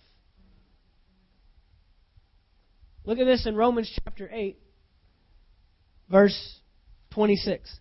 [3.04, 4.56] Look at this in Romans chapter 8,
[6.08, 6.60] verse
[7.10, 7.79] 26.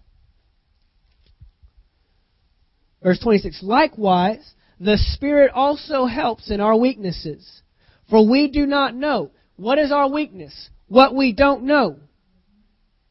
[3.02, 3.64] Verse 26.
[3.64, 7.62] Likewise, the Spirit also helps in our weaknesses.
[8.10, 9.32] For we do not know.
[9.56, 10.70] What is our weakness?
[10.88, 11.98] What we don't know.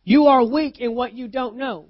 [0.04, 1.86] You are weak in what you don't know.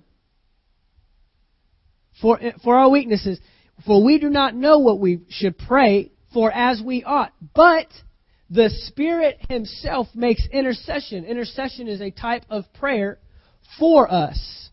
[2.21, 3.39] For, for our weaknesses.
[3.87, 7.33] For we do not know what we should pray for as we ought.
[7.55, 7.87] But
[8.51, 11.25] the Spirit Himself makes intercession.
[11.25, 13.19] Intercession is a type of prayer
[13.79, 14.71] for us.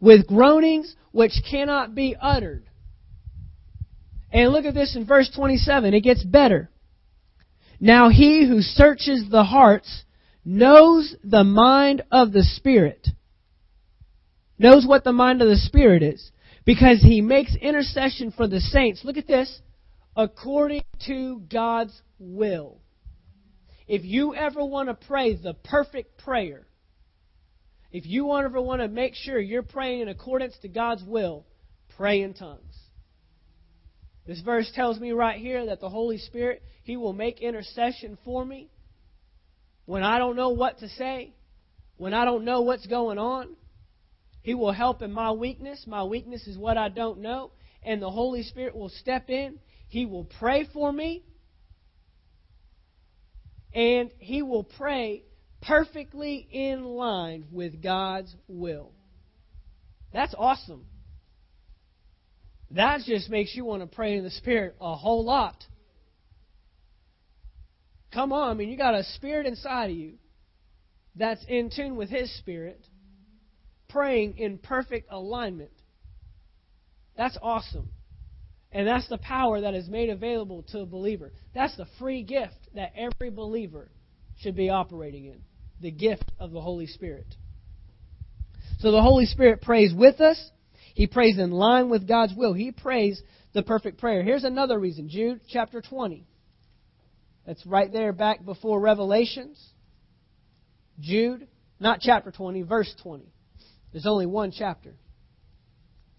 [0.00, 2.68] With groanings which cannot be uttered.
[4.30, 5.94] And look at this in verse 27.
[5.94, 6.68] It gets better.
[7.80, 10.04] Now he who searches the hearts
[10.44, 13.08] knows the mind of the Spirit.
[14.58, 16.32] Knows what the mind of the Spirit is.
[16.66, 19.00] Because he makes intercession for the saints.
[19.02, 19.62] Look at this.
[20.14, 22.82] According to God's will.
[23.88, 26.66] If you ever want to pray the perfect prayer,
[27.92, 31.46] if you ever want to make sure you're praying in accordance to God's will,
[31.96, 32.76] pray in tongues.
[34.26, 38.44] This verse tells me right here that the Holy Spirit, He will make intercession for
[38.44, 38.68] me
[39.84, 41.32] when I don't know what to say,
[41.96, 43.56] when I don't know what's going on.
[44.42, 45.84] He will help in my weakness.
[45.86, 47.52] My weakness is what I don't know.
[47.82, 49.58] And the Holy Spirit will step in.
[49.88, 51.24] He will pray for me.
[53.72, 55.24] And He will pray
[55.66, 58.92] perfectly in line with God's will.
[60.12, 60.86] That's awesome.
[62.70, 65.56] That just makes you want to pray in the Spirit a whole lot.
[68.12, 70.14] Come on, I mean, you got a spirit inside of you
[71.16, 72.86] that's in tune with His Spirit,
[73.88, 75.70] praying in perfect alignment.
[77.16, 77.90] That's awesome.
[78.72, 81.32] And that's the power that is made available to a believer.
[81.54, 83.90] That's the free gift that every believer
[84.38, 85.40] should be operating in
[85.80, 87.26] the gift of the Holy Spirit.
[88.78, 90.50] So the Holy Spirit prays with us.
[90.94, 92.52] He prays in line with God's will.
[92.52, 93.20] He prays
[93.52, 94.22] the perfect prayer.
[94.22, 96.26] Here's another reason Jude chapter 20.
[97.46, 99.62] That's right there back before Revelations.
[101.00, 101.46] Jude,
[101.78, 103.24] not chapter 20, verse 20.
[103.92, 104.94] There's only one chapter.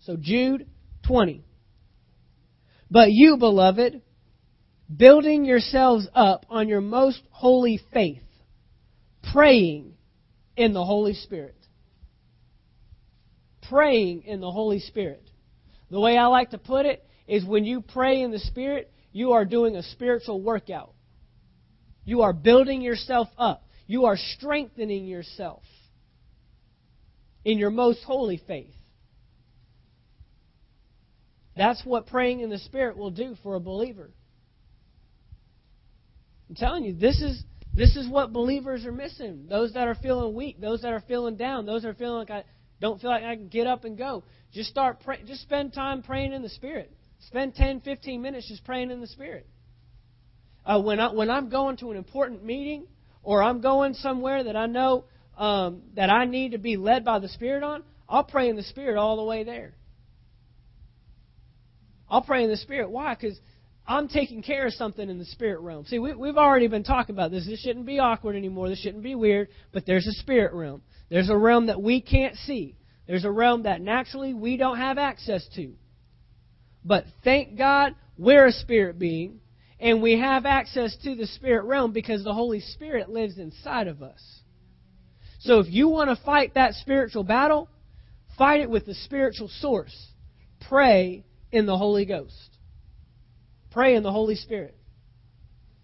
[0.01, 0.67] So Jude
[1.05, 1.43] 20.
[2.89, 4.01] But you, beloved,
[4.95, 8.21] building yourselves up on your most holy faith,
[9.31, 9.93] praying
[10.55, 11.55] in the Holy Spirit.
[13.69, 15.23] praying in the Holy Spirit.
[15.89, 19.33] The way I like to put it is when you pray in the Spirit, you
[19.33, 20.93] are doing a spiritual workout.
[22.05, 23.63] You are building yourself up.
[23.85, 25.63] You are strengthening yourself
[27.43, 28.73] in your most holy faith.
[31.55, 34.11] That's what praying in the Spirit will do for a believer.
[36.49, 37.43] I'm telling you, this is
[37.77, 39.45] this is what believers are missing.
[39.47, 42.31] Those that are feeling weak, those that are feeling down, those that are feeling like
[42.31, 42.43] I
[42.81, 44.23] don't feel like I can get up and go.
[44.51, 46.91] Just start pray, just spend time praying in the Spirit.
[47.27, 49.45] Spend 10, 15 minutes just praying in the Spirit.
[50.65, 52.87] Uh, when I when I'm going to an important meeting
[53.21, 55.05] or I'm going somewhere that I know
[55.37, 58.63] um, that I need to be led by the Spirit on, I'll pray in the
[58.63, 59.75] Spirit all the way there.
[62.09, 62.89] I'll pray in the Spirit.
[62.89, 63.13] Why?
[63.13, 63.39] Because
[63.87, 65.85] I'm taking care of something in the spirit realm.
[65.85, 67.45] See, we, we've already been talking about this.
[67.45, 68.67] This shouldn't be awkward anymore.
[68.67, 69.47] This shouldn't be weird.
[69.71, 70.81] But there's a spirit realm.
[71.09, 72.75] There's a realm that we can't see.
[73.07, 75.73] There's a realm that naturally we don't have access to.
[76.83, 79.39] But thank God we're a spirit being
[79.79, 84.01] and we have access to the spirit realm because the Holy Spirit lives inside of
[84.01, 84.21] us.
[85.39, 87.69] So if you want to fight that spiritual battle,
[88.37, 89.95] fight it with the spiritual source.
[90.67, 92.56] Pray in the Holy Ghost.
[93.77, 94.75] Pray in the Holy Spirit.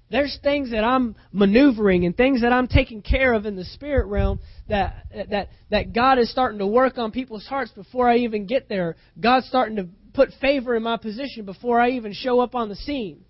[0.10, 4.08] There's things that I'm maneuvering and things that I'm taking care of in the spirit
[4.08, 8.48] realm that that that God is starting to work on people's hearts before I even
[8.48, 8.96] get there.
[9.20, 12.76] God's starting to put favor in my position before I even show up on the
[12.76, 13.26] scene.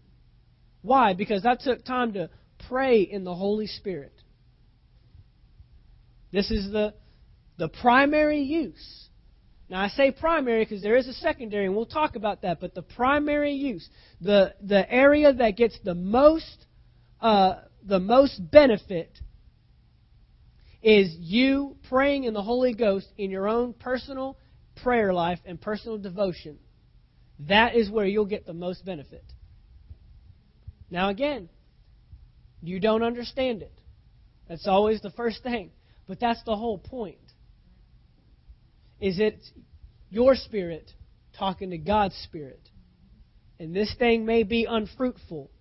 [0.82, 1.14] Why?
[1.14, 2.30] Because I took time to
[2.70, 4.14] pray in the Holy Spirit.
[6.32, 6.94] This is the
[7.58, 9.10] the primary use
[9.74, 12.62] now I say primary because there is a secondary, and we'll talk about that.
[12.62, 13.90] But the primary use,
[14.22, 16.68] the the area that gets the most
[17.20, 19.18] uh, the most benefit,
[20.84, 24.38] is you praying in the Holy Ghost in your own personal
[24.84, 26.60] prayer life and personal devotion.
[27.48, 29.26] That is where you'll get the most benefit.
[30.92, 31.50] Now again,
[32.62, 33.74] you don't understand it.
[34.48, 35.72] That's always the first thing.
[36.08, 37.18] But that's the whole point
[39.04, 39.38] is it
[40.10, 40.90] your spirit
[41.38, 42.70] talking to God's spirit.
[43.60, 45.52] And this thing may be unfruitful,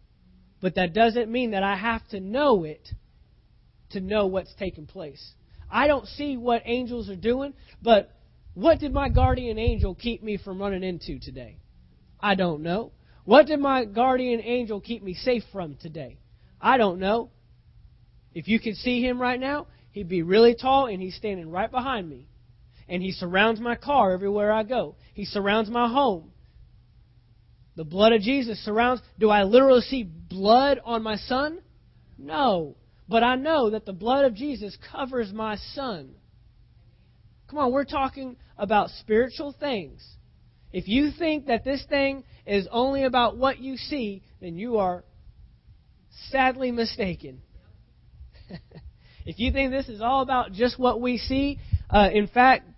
[0.61, 2.88] but that doesn't mean that I have to know it
[3.90, 5.32] to know what's taking place.
[5.68, 8.12] I don't see what angels are doing, but
[8.55, 11.59] what did my guardian angel keep me from running into today?
[12.20, 12.93] I don't know.
[13.24, 16.18] What did my guardian angel keep me safe from today?
[16.61, 17.30] I don't know.
[18.34, 21.70] If you could see him right now, he'd be really tall and he's standing right
[21.70, 22.28] behind me
[22.89, 24.97] and He surrounds my car everywhere I go.
[25.14, 26.33] He surrounds my home.
[27.76, 29.01] The blood of Jesus surrounds.
[29.18, 31.61] Do I literally see blood on my son?
[32.18, 32.76] No.
[33.09, 36.14] But I know that the blood of Jesus covers my son.
[37.49, 40.07] Come on, we're talking about spiritual things.
[40.72, 45.05] If you think that this thing is only about what you see, then you are
[46.30, 47.43] sadly mistaken.
[49.26, 51.59] if you think this is all about just what we see,
[51.91, 52.68] uh, in fact,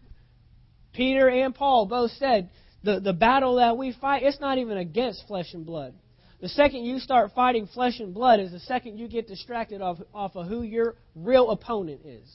[0.94, 2.48] Peter and Paul both said
[2.82, 5.94] the, the battle that we fight, it's not even against flesh and blood.
[6.40, 9.98] The second you start fighting flesh and blood is the second you get distracted off,
[10.14, 12.30] off of who your real opponent is.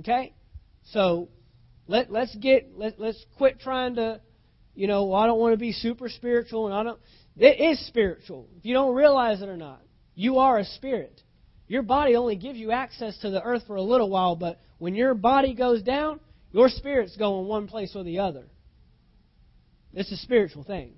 [0.00, 0.34] Okay?
[0.90, 1.28] So
[1.88, 4.20] let let's get let let's quit trying to
[4.74, 7.00] you know, well, I don't want to be super spiritual and I don't
[7.38, 8.48] it is spiritual.
[8.58, 9.80] If you don't realize it or not.
[10.14, 11.22] You are a spirit.
[11.68, 14.94] Your body only gives you access to the earth for a little while, but when
[14.94, 16.20] your body goes down,
[16.52, 18.44] your spirit's going one place or the other.
[19.92, 20.92] It's a spiritual thing.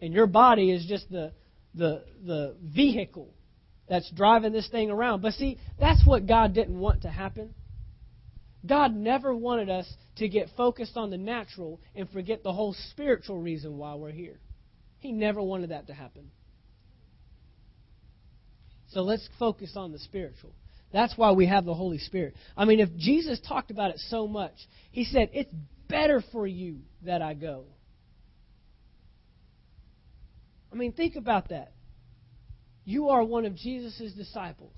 [0.00, 1.32] And your body is just the,
[1.74, 3.34] the, the vehicle
[3.88, 5.22] that's driving this thing around.
[5.22, 7.54] But see, that's what God didn't want to happen.
[8.64, 13.38] God never wanted us to get focused on the natural and forget the whole spiritual
[13.38, 14.38] reason why we're here.
[14.98, 16.30] He never wanted that to happen.
[18.88, 20.52] So let's focus on the spiritual.
[20.92, 22.34] That's why we have the Holy Spirit.
[22.56, 24.54] I mean, if Jesus talked about it so much,
[24.92, 25.52] he said, It's
[25.88, 27.64] better for you that I go.
[30.72, 31.72] I mean, think about that.
[32.84, 34.76] You are one of Jesus' disciples.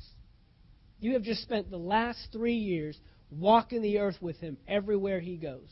[1.00, 2.98] You have just spent the last three years
[3.30, 5.68] walking the earth with him everywhere he goes.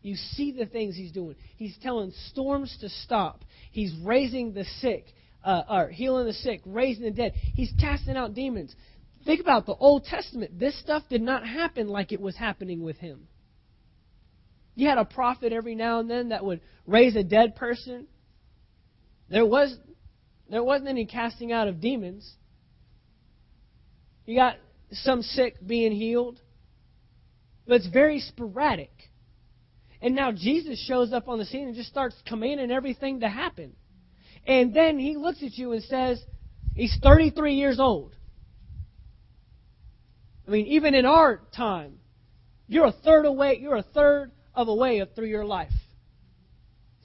[0.00, 1.34] You see the things he's doing.
[1.56, 3.44] He's telling storms to stop.
[3.72, 5.06] He's raising the sick
[5.44, 7.34] uh, or healing the sick, raising the dead.
[7.54, 8.74] He's casting out demons.
[9.24, 10.58] Think about the Old Testament.
[10.58, 13.28] This stuff did not happen like it was happening with him.
[14.74, 18.06] You had a prophet every now and then that would raise a dead person.
[19.28, 19.76] There was
[20.48, 22.32] there wasn't any casting out of demons.
[24.24, 24.56] You got
[24.92, 26.40] some sick being healed,
[27.66, 28.92] but it's very sporadic.
[30.00, 33.72] And now Jesus shows up on the scene and just starts commanding everything to happen.
[34.48, 36.20] And then he looks at you and says,
[36.74, 38.14] He's 33 years old.
[40.46, 41.98] I mean, even in our time,
[42.66, 45.72] you're a third away, you're a third of a way through your life.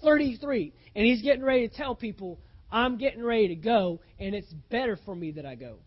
[0.01, 0.73] 33.
[0.95, 2.39] And he's getting ready to tell people,
[2.71, 5.79] I'm getting ready to go, and it's better for me that I go.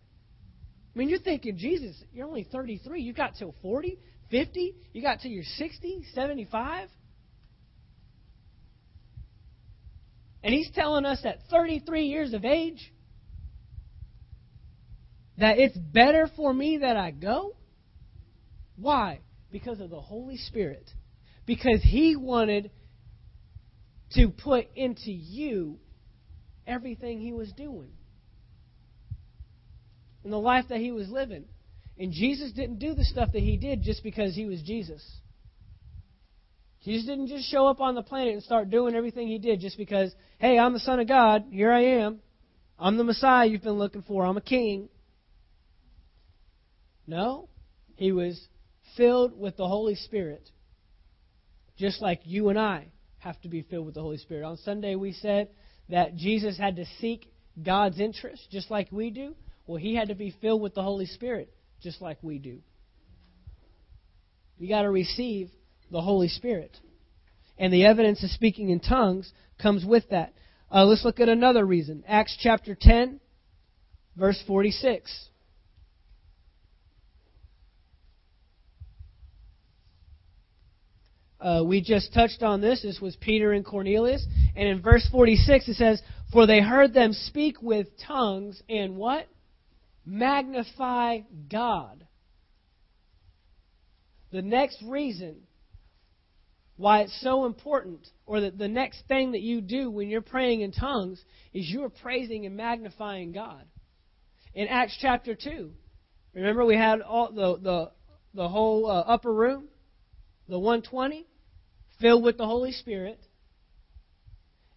[0.95, 3.01] I mean, you're thinking, Jesus, you're only 33.
[3.01, 3.97] You got till 40,
[4.29, 4.75] 50?
[4.93, 6.89] You got till you're 60, 75?
[10.47, 12.93] And he's telling us at 33 years of age
[15.37, 17.53] that it's better for me that I go?
[18.77, 19.19] Why?
[19.51, 20.89] Because of the Holy Spirit.
[21.45, 22.71] Because he wanted
[24.13, 25.79] to put into you
[26.65, 27.91] everything he was doing
[30.23, 31.43] and the life that he was living.
[31.99, 35.05] And Jesus didn't do the stuff that he did just because he was Jesus.
[36.87, 39.77] Jesus didn't just show up on the planet and start doing everything he did just
[39.77, 41.43] because, hey, I'm the Son of God.
[41.51, 42.21] Here I am.
[42.79, 44.25] I'm the Messiah you've been looking for.
[44.25, 44.87] I'm a king.
[47.05, 47.49] No,
[47.97, 48.41] he was
[48.95, 50.49] filled with the Holy Spirit,
[51.77, 54.45] just like you and I have to be filled with the Holy Spirit.
[54.45, 55.49] On Sunday, we said
[55.89, 57.29] that Jesus had to seek
[57.61, 59.35] God's interest just like we do.
[59.65, 62.59] Well, he had to be filled with the Holy Spirit just like we do.
[64.57, 65.49] You got to receive
[65.91, 66.77] the Holy Spirit.
[67.57, 69.31] And the evidence of speaking in tongues
[69.61, 70.33] comes with that.
[70.71, 72.03] Uh, let's look at another reason.
[72.07, 73.19] Acts chapter 10,
[74.15, 75.29] verse 46.
[81.39, 82.81] Uh, we just touched on this.
[82.81, 84.25] This was Peter and Cornelius.
[84.55, 86.01] And in verse 46 it says,
[86.33, 89.27] For they heard them speak with tongues and what?
[90.05, 91.19] Magnify
[91.49, 92.05] God.
[94.31, 95.46] The next reason
[96.77, 100.61] why it's so important, or that the next thing that you do when you're praying
[100.61, 101.23] in tongues,
[101.53, 103.63] is you're praising and magnifying God.
[104.53, 105.71] In Acts chapter 2,
[106.33, 107.91] remember we had all the, the,
[108.33, 109.67] the whole uh, upper room?
[110.47, 111.25] the 120,
[111.99, 113.19] filled with the Holy Spirit.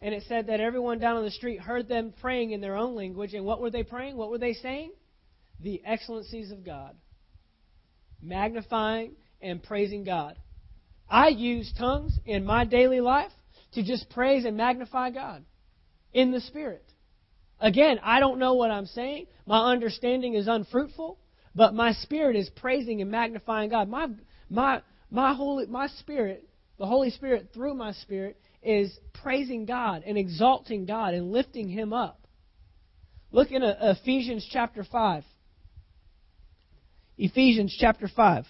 [0.03, 2.97] And it said that everyone down on the street heard them praying in their own
[2.97, 3.35] language.
[3.35, 4.17] And what were they praying?
[4.17, 4.93] What were they saying?
[5.61, 6.97] The excellencies of God.
[8.23, 10.37] Magnifying and praising God.
[11.11, 13.33] I use tongues in my daily life
[13.73, 15.45] to just praise and magnify God
[16.13, 16.85] in the Spirit.
[17.61, 19.27] Again, I don't know what I'm saying.
[19.45, 21.19] My understanding is unfruitful,
[21.55, 23.89] but my spirit is praising and magnifying God.
[23.89, 24.09] My,
[24.49, 26.49] my, my holy my spirit,
[26.79, 31.93] the Holy Spirit through my spirit is praising God and exalting God and lifting him
[31.93, 32.27] up.
[33.33, 35.25] Look in uh, Ephesians chapter 5.
[37.19, 38.45] Ephesians chapter 5.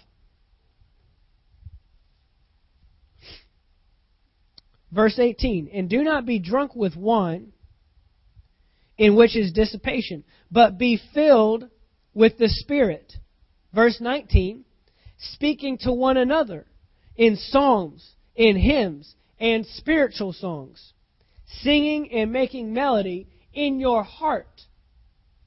[4.91, 7.53] Verse 18, and do not be drunk with wine,
[8.97, 11.69] in which is dissipation, but be filled
[12.13, 13.13] with the Spirit.
[13.73, 14.65] Verse 19,
[15.17, 16.65] speaking to one another
[17.15, 20.93] in psalms, in hymns, and spiritual songs,
[21.61, 24.61] singing and making melody in your heart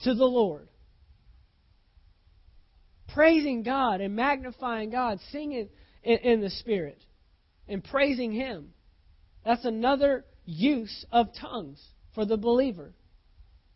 [0.00, 0.68] to the Lord.
[3.08, 5.68] Praising God and magnifying God, singing
[6.02, 6.98] in, in the Spirit
[7.68, 8.73] and praising Him.
[9.44, 11.82] That's another use of tongues
[12.14, 12.92] for the believer,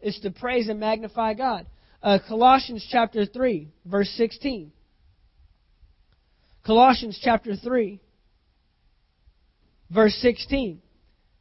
[0.00, 1.66] is to praise and magnify God.
[2.02, 4.72] Uh, Colossians chapter 3, verse 16.
[6.64, 8.00] Colossians chapter 3,
[9.90, 10.80] verse 16,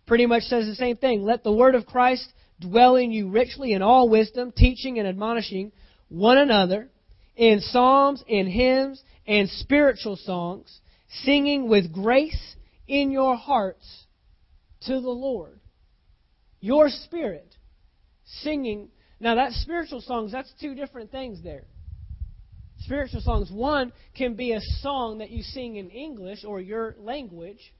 [0.06, 1.24] pretty much says the same thing.
[1.24, 5.72] Let the word of Christ dwell in you richly in all wisdom, teaching and admonishing
[6.10, 6.90] one another
[7.36, 10.80] in psalms and hymns and spiritual songs,
[11.24, 12.56] singing with grace
[12.88, 14.07] in your hearts
[14.82, 15.60] to the Lord.
[16.60, 17.56] Your spirit
[18.42, 18.90] singing.
[19.20, 21.66] Now, that spiritual songs, that's two different things there
[22.80, 23.52] spiritual songs.
[23.52, 27.74] One can be a song that you sing in English or your language,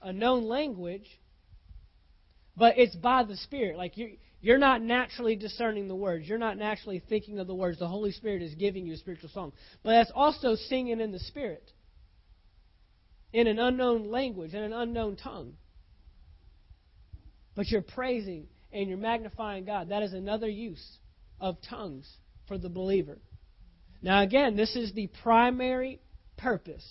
[0.00, 1.06] a known language,
[2.56, 3.76] but it's by the Spirit.
[3.76, 6.26] Like you you're not naturally discerning the words.
[6.26, 7.78] You're not naturally thinking of the words.
[7.78, 9.52] The Holy Spirit is giving you a spiritual song.
[9.84, 11.70] But that's also singing in the Spirit.
[13.32, 15.54] In an unknown language, in an unknown tongue.
[17.54, 19.90] But you're praising and you're magnifying God.
[19.90, 20.98] That is another use
[21.40, 22.10] of tongues
[22.48, 23.18] for the believer.
[24.00, 26.00] Now, again, this is the primary
[26.36, 26.86] purpose.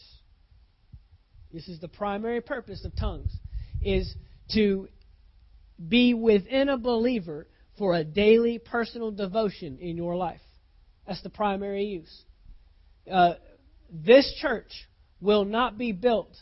[1.51, 3.31] This is the primary purpose of tongues,
[3.81, 4.15] is
[4.53, 4.87] to
[5.89, 7.47] be within a believer
[7.77, 10.41] for a daily personal devotion in your life.
[11.07, 12.23] That's the primary use.
[13.11, 13.33] Uh,
[13.91, 14.71] this church
[15.19, 16.35] will not be built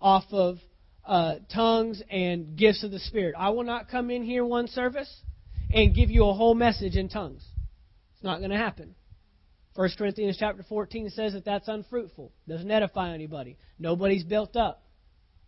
[0.00, 0.58] off of
[1.06, 3.34] uh, tongues and gifts of the Spirit.
[3.38, 5.12] I will not come in here one service
[5.72, 7.44] and give you a whole message in tongues.
[8.14, 8.94] It's not going to happen.
[9.74, 12.32] 1 Corinthians chapter 14 says that that's unfruitful.
[12.48, 13.58] Doesn't edify anybody.
[13.78, 14.82] Nobody's built up.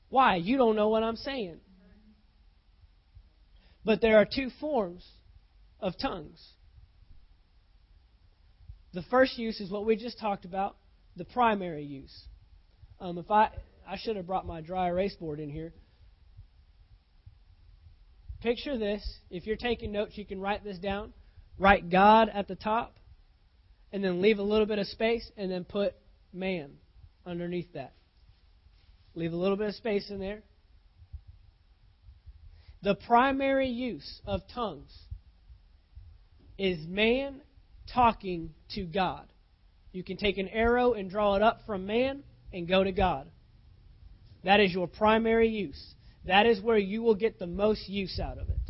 [0.09, 0.37] Why?
[0.37, 1.59] You don't know what I'm saying.
[3.85, 5.07] But there are two forms
[5.79, 6.45] of tongues.
[8.93, 10.77] The first use is what we just talked about,
[11.17, 12.25] the primary use.
[12.99, 13.51] Um, if I
[13.89, 15.73] I should have brought my dry erase board in here.
[18.41, 19.03] Picture this.
[19.31, 21.13] If you're taking notes, you can write this down.
[21.59, 22.97] Write God at the top,
[23.93, 25.95] and then leave a little bit of space, and then put
[26.33, 26.73] man
[27.25, 27.95] underneath that.
[29.15, 30.43] Leave a little bit of space in there.
[32.83, 34.93] The primary use of tongues
[36.59, 37.41] is man
[37.93, 39.27] talking to God.
[39.93, 42.23] You can take an arrow and draw it up from man
[42.53, 43.29] and go to God.
[44.47, 45.95] That is your primary use.
[46.25, 48.61] That is where you will get the most use out of it.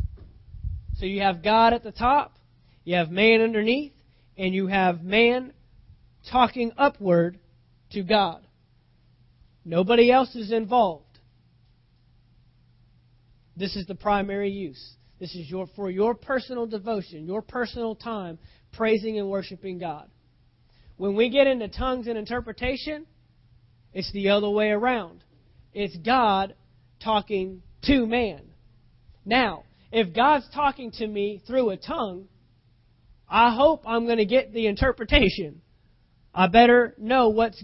[0.97, 2.39] So you have God at the top,
[2.83, 3.93] you have man underneath,
[4.39, 5.53] and you have man
[6.31, 7.37] talking upward
[7.91, 8.43] to God.
[9.63, 11.19] Nobody else is involved.
[13.55, 14.83] This is the primary use.
[15.19, 18.39] This is your for your personal devotion, your personal time
[18.73, 20.09] praising and worshiping God.
[20.95, 23.05] When we get into tongues and interpretation,
[23.93, 25.23] it's the other way around.
[25.73, 26.55] It's God
[27.03, 28.41] talking to man.
[29.25, 32.27] Now, if God's talking to me through a tongue,
[33.29, 35.61] I hope I'm going to get the interpretation.
[36.33, 37.61] I better know what's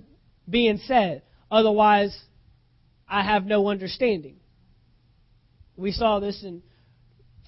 [0.50, 1.24] being said.
[1.50, 2.18] Otherwise,
[3.08, 4.38] I have no understanding.
[5.76, 6.62] We saw this in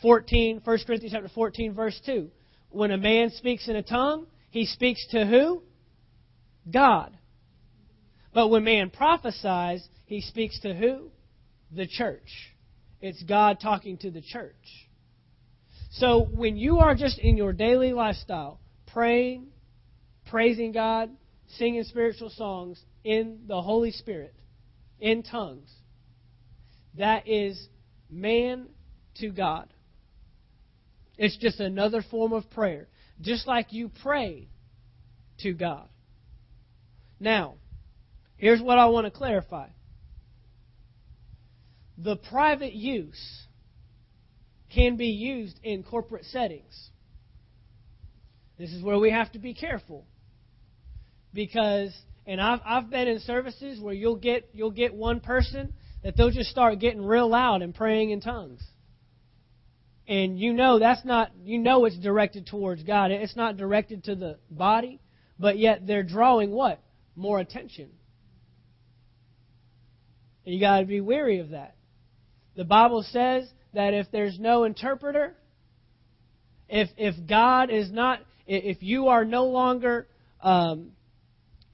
[0.01, 2.29] 14, 1 Corinthians chapter 14, verse 2.
[2.69, 5.63] When a man speaks in a tongue, he speaks to who?
[6.71, 7.17] God.
[8.33, 11.09] But when man prophesies, he speaks to who?
[11.71, 12.53] The church.
[13.01, 14.55] It's God talking to the church.
[15.91, 19.47] So when you are just in your daily lifestyle, praying,
[20.27, 21.09] praising God,
[21.57, 24.33] singing spiritual songs in the Holy Spirit,
[24.99, 25.71] in tongues,
[26.97, 27.67] that is
[28.09, 28.67] man
[29.15, 29.67] to God.
[31.17, 32.87] It's just another form of prayer.
[33.21, 34.49] Just like you pray
[35.39, 35.87] to God.
[37.19, 37.55] Now,
[38.37, 39.67] here's what I want to clarify
[41.97, 43.45] the private use
[44.73, 46.89] can be used in corporate settings.
[48.57, 50.05] This is where we have to be careful.
[51.33, 55.73] Because and I've I've been in services where you'll get you'll get one person
[56.03, 58.63] that they'll just start getting real loud and praying in tongues.
[60.07, 63.11] And you know that's not you know it's directed towards God.
[63.11, 65.01] It's not directed to the body,
[65.39, 66.81] but yet they're drawing what?
[67.15, 67.89] More attention.
[70.45, 71.75] And you got to be wary of that.
[72.55, 75.35] The Bible says that if there's no interpreter,
[76.69, 80.07] if if God is not, if you are no longer,
[80.41, 80.91] um,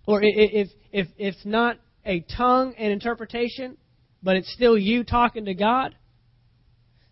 [0.08, 3.78] or if if if it's not a tongue and interpretation,
[4.24, 5.96] but it's still you talking to God,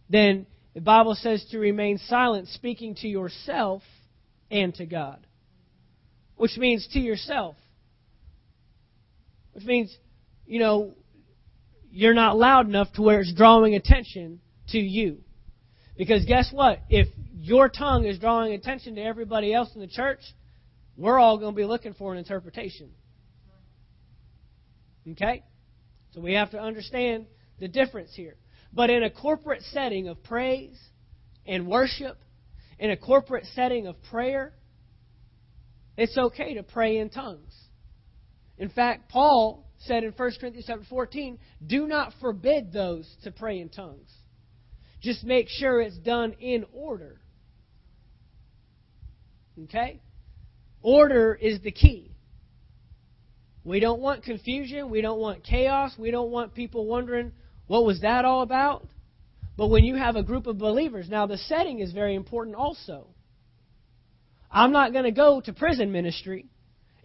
[0.10, 3.84] then the Bible says to remain silent, speaking to yourself
[4.50, 5.26] and to God,
[6.38, 7.56] which means to yourself,
[9.54, 9.96] which means
[10.48, 10.96] you know
[11.92, 15.20] you're not loud enough to where it's drawing attention to you.
[15.98, 16.80] Because guess what?
[16.90, 20.20] If your tongue is drawing attention to everybody else in the church,
[20.96, 22.92] we're all going to be looking for an interpretation.
[25.12, 25.44] Okay?
[26.12, 27.26] So we have to understand
[27.60, 28.36] the difference here.
[28.72, 30.78] But in a corporate setting of praise
[31.46, 32.18] and worship,
[32.78, 34.54] in a corporate setting of prayer,
[35.98, 37.54] it's okay to pray in tongues.
[38.58, 43.60] In fact, Paul said in 1 Corinthians chapter 14, do not forbid those to pray
[43.60, 44.10] in tongues.
[45.02, 47.20] Just make sure it's done in order.
[49.64, 50.02] Okay?
[50.82, 52.12] Order is the key.
[53.64, 54.90] We don't want confusion.
[54.90, 55.94] We don't want chaos.
[55.98, 57.32] We don't want people wondering,
[57.68, 58.88] what was that all about?
[59.58, 63.08] But when you have a group of believers, now the setting is very important also.
[64.52, 66.48] I'm not going to go to prison ministry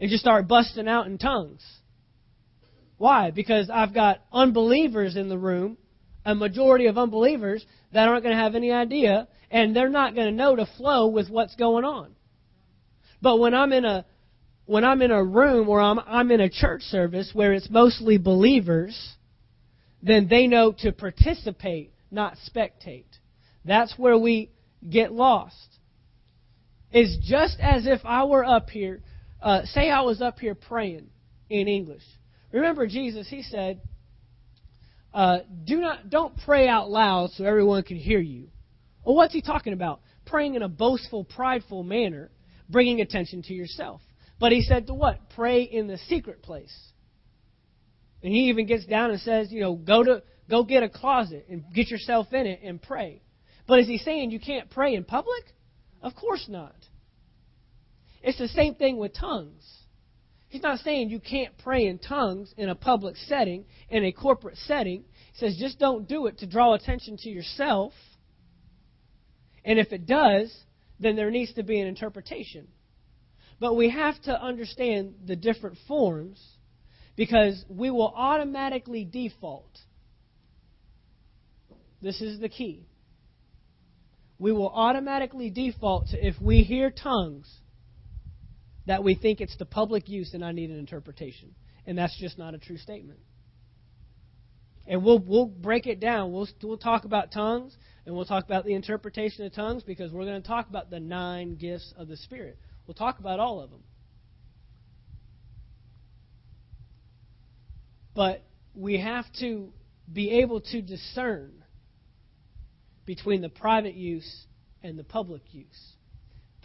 [0.00, 1.62] and just start busting out in tongues.
[2.96, 3.30] Why?
[3.30, 5.76] Because I've got unbelievers in the room,
[6.24, 10.26] a majority of unbelievers that aren't going to have any idea, and they're not going
[10.26, 12.14] to know to flow with what's going on.
[13.20, 14.04] But when I'm in a
[14.66, 18.18] when I'm in a room or I'm I'm in a church service where it's mostly
[18.18, 19.14] believers,
[20.02, 23.04] then they know to participate, not spectate.
[23.64, 24.50] That's where we
[24.88, 25.78] get lost.
[26.90, 29.02] It's just as if I were up here,
[29.42, 31.08] uh, say I was up here praying
[31.48, 32.04] in English.
[32.54, 33.80] Remember Jesus, he said,
[35.12, 38.46] uh, do not, don't pray out loud so everyone can hear you.
[39.04, 40.00] Well, what's he talking about?
[40.24, 42.30] Praying in a boastful, prideful manner,
[42.68, 44.00] bringing attention to yourself.
[44.38, 45.18] But he said to what?
[45.34, 46.72] Pray in the secret place.
[48.22, 51.46] And he even gets down and says, you know, go to go get a closet
[51.50, 53.20] and get yourself in it and pray.
[53.66, 55.44] But is he saying you can't pray in public?
[56.02, 56.76] Of course not.
[58.22, 59.64] It's the same thing with tongues.
[60.54, 64.56] He's not saying you can't pray in tongues in a public setting, in a corporate
[64.56, 65.02] setting.
[65.32, 67.92] He says just don't do it to draw attention to yourself.
[69.64, 70.56] And if it does,
[71.00, 72.68] then there needs to be an interpretation.
[73.58, 76.40] But we have to understand the different forms
[77.16, 79.76] because we will automatically default.
[82.00, 82.86] This is the key.
[84.38, 87.52] We will automatically default to if we hear tongues
[88.86, 91.54] that we think it's the public use and I need an interpretation.
[91.86, 93.20] And that's just not a true statement.
[94.86, 96.32] And we'll we'll break it down.
[96.32, 97.74] We'll we'll talk about tongues
[98.04, 101.00] and we'll talk about the interpretation of tongues because we're going to talk about the
[101.00, 102.58] nine gifts of the Spirit.
[102.86, 103.82] We'll talk about all of them.
[108.14, 109.72] But we have to
[110.12, 111.64] be able to discern
[113.06, 114.46] between the private use
[114.82, 115.94] and the public use.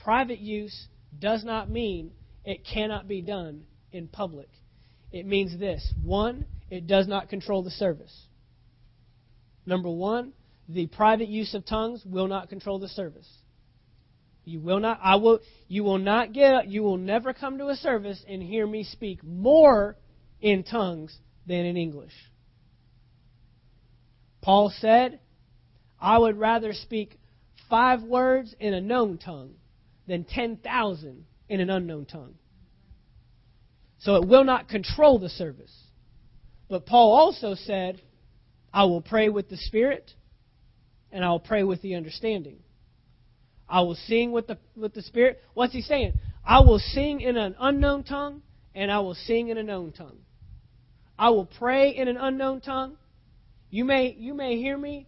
[0.03, 0.88] Private use
[1.18, 2.12] does not mean
[2.45, 4.49] it cannot be done in public.
[5.12, 8.16] It means this one, it does not control the service.
[9.66, 10.34] Number one,
[10.68, 13.28] the private use of tongues will not control the service.
[14.45, 17.76] You will not I will you will not get you will never come to a
[17.76, 19.95] service and hear me speak more
[20.41, 22.14] in tongues than in English.
[24.41, 25.20] Paul said,
[25.99, 27.20] I would rather speak
[27.70, 29.55] five words in a known tongue
[30.10, 32.34] than 10,000 in an unknown tongue.
[33.99, 35.72] So it will not control the service.
[36.68, 38.01] But Paul also said,
[38.74, 40.12] I will pray with the Spirit
[41.12, 42.57] and I will pray with the understanding.
[43.68, 45.41] I will sing with the, with the Spirit.
[45.53, 46.14] What's he saying?
[46.43, 48.41] I will sing in an unknown tongue
[48.74, 50.18] and I will sing in a known tongue.
[51.18, 52.97] I will pray in an unknown tongue.
[53.70, 55.07] You may, you may hear me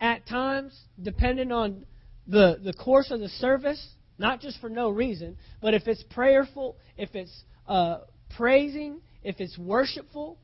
[0.00, 1.86] at times, depending on
[2.28, 6.76] the, the course of the service, not just for no reason, but if it's prayerful,
[6.96, 7.98] if it's uh,
[8.36, 10.38] praising, if it's worshipful,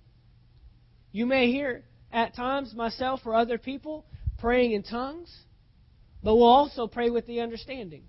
[1.12, 4.07] you may hear at times myself or other people
[4.39, 5.33] praying in tongues,
[6.22, 8.05] but we'll also pray with the understanding.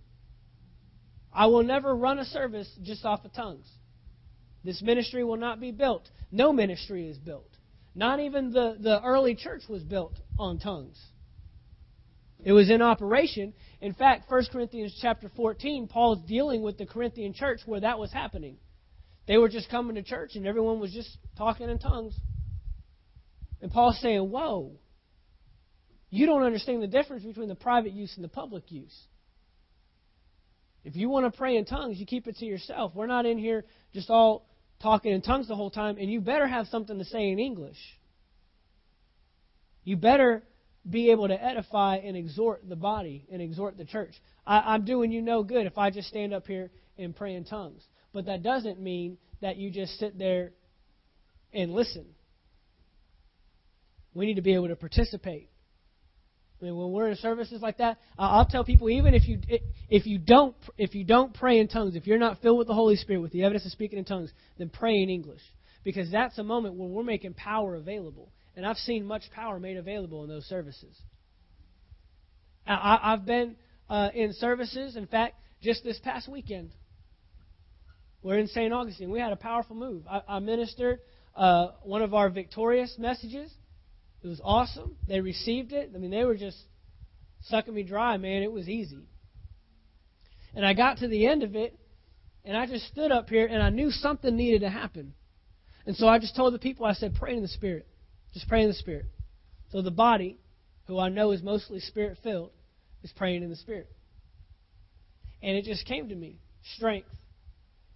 [1.34, 3.68] I will never run a service just off of tongues.
[4.64, 6.10] This ministry will not be built.
[6.32, 7.50] No ministry is built.
[7.94, 11.00] Not even the, the early church was built on tongues.
[12.46, 13.54] It was in operation.
[13.82, 18.14] In fact, 1 Corinthians chapter 14, Paul's dealing with the Corinthian church where that was
[18.14, 18.58] happening.
[19.28, 22.14] They were just coming to church and everyone was just talking in tongues.
[23.62, 24.74] And Paul's saying, Whoa,
[26.12, 28.96] you don't understand the difference between the private use and the public use.
[30.84, 32.92] If you want to pray in tongues, you keep it to yourself.
[32.94, 34.48] We're not in here just all
[34.84, 37.80] talking in tongues the whole time, and you better have something to say in English.
[39.84, 40.44] You better
[40.90, 44.14] be able to edify and exhort the body and exhort the church.
[44.46, 47.44] I, am doing you no good if I just stand up here and pray in
[47.44, 47.84] tongues.
[48.14, 50.52] But that doesn't mean that you just sit there
[51.54, 52.06] and listen.
[54.14, 55.50] We need to be able to participate.
[56.62, 59.42] I mean, when we're in services like that, I'll tell people even if you
[59.90, 62.74] if you don't if you don't pray in tongues, if you're not filled with the
[62.74, 65.42] Holy Spirit with the evidence of speaking in tongues, then pray in English
[65.84, 68.32] because that's a moment when we're making power available.
[68.56, 70.96] And I've seen much power made available in those services.
[72.68, 73.56] I, have been
[73.90, 76.72] uh, in services, in fact, just this past weekend.
[78.24, 78.74] We're in St.
[78.74, 79.12] Augustine.
[79.12, 80.04] We had a powerful move.
[80.10, 81.00] I, I ministered
[81.36, 83.52] uh, one of our victorious messages.
[84.24, 84.96] It was awesome.
[85.08, 85.92] They received it.
[85.94, 86.58] I mean, they were just
[87.44, 88.42] sucking me dry, man.
[88.42, 89.04] It was easy.
[90.56, 91.78] And I got to the end of it,
[92.44, 95.14] and I just stood up here, and I knew something needed to happen.
[95.86, 97.86] And so I just told the people, I said, pray in the Spirit.
[98.36, 99.06] Just pray in the Spirit.
[99.72, 100.38] So the body,
[100.88, 102.52] who I know is mostly Spirit filled,
[103.02, 103.90] is praying in the Spirit.
[105.42, 106.40] And it just came to me
[106.76, 107.08] strength.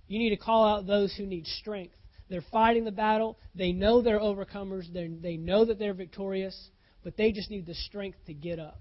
[0.07, 1.93] You need to call out those who need strength.
[2.29, 3.37] They're fighting the battle.
[3.53, 4.85] They know they're overcomers.
[4.93, 6.57] They're, they know that they're victorious,
[7.03, 8.79] but they just need the strength to get up.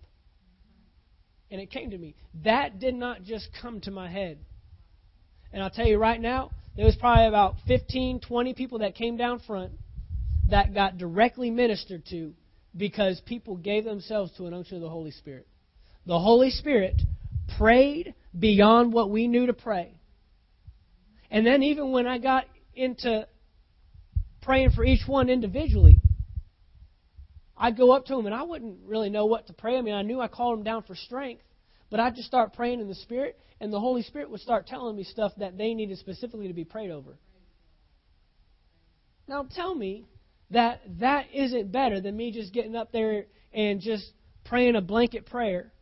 [1.51, 2.15] And it came to me.
[2.45, 4.39] That did not just come to my head.
[5.53, 9.17] And I'll tell you right now, there was probably about 15, 20 people that came
[9.17, 9.73] down front
[10.51, 12.35] that got directly ministered to
[12.77, 15.47] because people gave themselves to an unction of the Holy Spirit.
[16.07, 17.01] The Holy Spirit
[17.59, 19.95] prayed beyond what we knew to pray.
[21.31, 23.27] And then even when I got into
[24.43, 26.01] praying for each one individually,
[27.57, 29.77] I'd go up to them and I wouldn't really know what to pray.
[29.77, 31.43] I mean, I knew I called them down for strength,
[31.91, 34.97] but I'd just start praying in the Spirit, and the Holy Spirit would start telling
[34.97, 37.19] me stuff that they needed specifically to be prayed over.
[39.27, 40.07] Now tell me
[40.51, 44.11] that that isn't better than me just getting up there and just
[44.45, 45.73] praying a blanket prayer.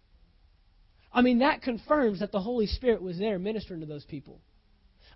[1.13, 4.41] I mean, that confirms that the Holy Spirit was there ministering to those people.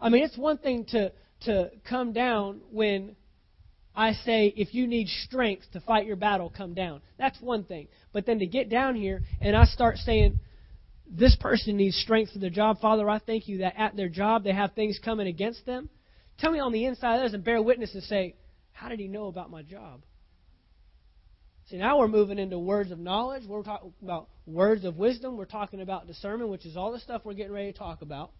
[0.00, 3.16] I mean, it's one thing to, to come down when
[3.94, 7.02] I say, if you need strength to fight your battle, come down.
[7.18, 7.88] That's one thing.
[8.12, 10.38] But then to get down here and I start saying,
[11.06, 12.80] this person needs strength for their job.
[12.80, 15.90] Father, I thank you that at their job they have things coming against them.
[16.38, 18.36] Tell me on the inside of this and bear witness and say,
[18.80, 20.00] how did he know about my job?
[21.68, 23.42] See, now we're moving into words of knowledge.
[23.46, 25.36] We're talking about words of wisdom.
[25.36, 28.32] We're talking about discernment, which is all the stuff we're getting ready to talk about.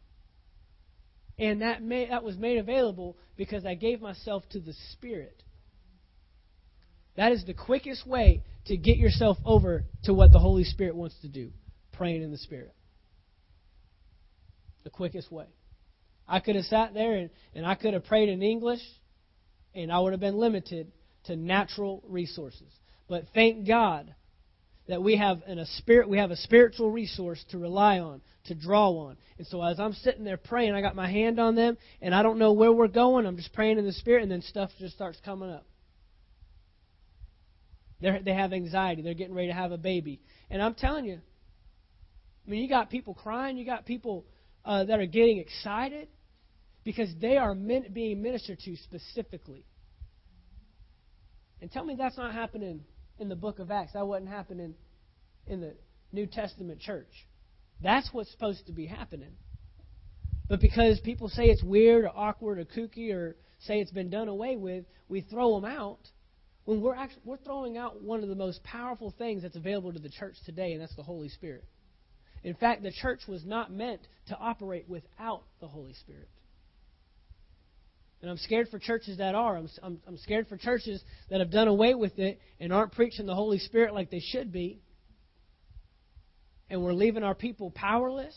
[1.38, 5.42] And that, that was made available because I gave myself to the Spirit.
[7.16, 11.16] That is the quickest way to get yourself over to what the Holy Spirit wants
[11.20, 11.50] to do
[11.92, 12.74] praying in the Spirit.
[14.84, 15.48] The quickest way.
[16.26, 18.80] I could have sat there and, and I could have prayed in English,
[19.74, 20.92] and I would have been limited
[21.24, 22.68] to natural resources.
[23.08, 24.14] But thank God
[24.88, 28.54] that we have in a spirit we have a spiritual resource to rely on, to
[28.54, 29.16] draw on.
[29.38, 32.22] And so as I'm sitting there praying, I got my hand on them and I
[32.22, 33.26] don't know where we're going.
[33.26, 35.64] I'm just praying in the spirit and then stuff just starts coming up.
[38.00, 39.02] They they have anxiety.
[39.02, 40.20] They're getting ready to have a baby.
[40.50, 41.20] And I'm telling you,
[42.46, 43.56] I mean, you got people crying.
[43.56, 44.24] You got people
[44.64, 46.08] uh, that are getting excited
[46.90, 49.64] because they are being ministered to specifically.
[51.60, 52.80] And tell me that's not happening
[53.20, 53.92] in the book of Acts.
[53.92, 54.74] That wasn't happening
[55.46, 55.76] in the
[56.10, 57.28] New Testament church.
[57.80, 59.30] That's what's supposed to be happening.
[60.48, 64.26] But because people say it's weird or awkward or kooky or say it's been done
[64.26, 66.00] away with, we throw them out
[66.64, 70.00] when we're actually we're throwing out one of the most powerful things that's available to
[70.00, 71.64] the church today, and that's the Holy Spirit.
[72.42, 76.28] In fact, the church was not meant to operate without the Holy Spirit.
[78.22, 79.56] And I'm scared for churches that are.
[79.56, 83.26] I'm, I'm, I'm scared for churches that have done away with it and aren't preaching
[83.26, 84.82] the Holy Spirit like they should be.
[86.68, 88.36] And we're leaving our people powerless.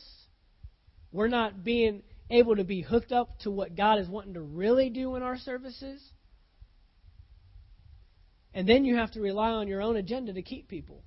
[1.12, 4.90] We're not being able to be hooked up to what God is wanting to really
[4.90, 6.02] do in our services.
[8.54, 11.04] And then you have to rely on your own agenda to keep people.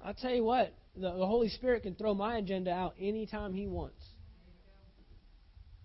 [0.00, 3.66] I'll tell you what, the, the Holy Spirit can throw my agenda out anytime He
[3.66, 4.02] wants.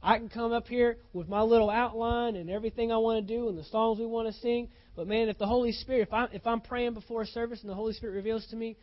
[0.03, 3.47] I can come up here with my little outline and everything I want to do
[3.47, 4.67] and the songs we want to sing.
[4.97, 7.69] But man, if the Holy Spirit, if I'm if I'm praying before a service and
[7.69, 8.75] the Holy Spirit reveals to me,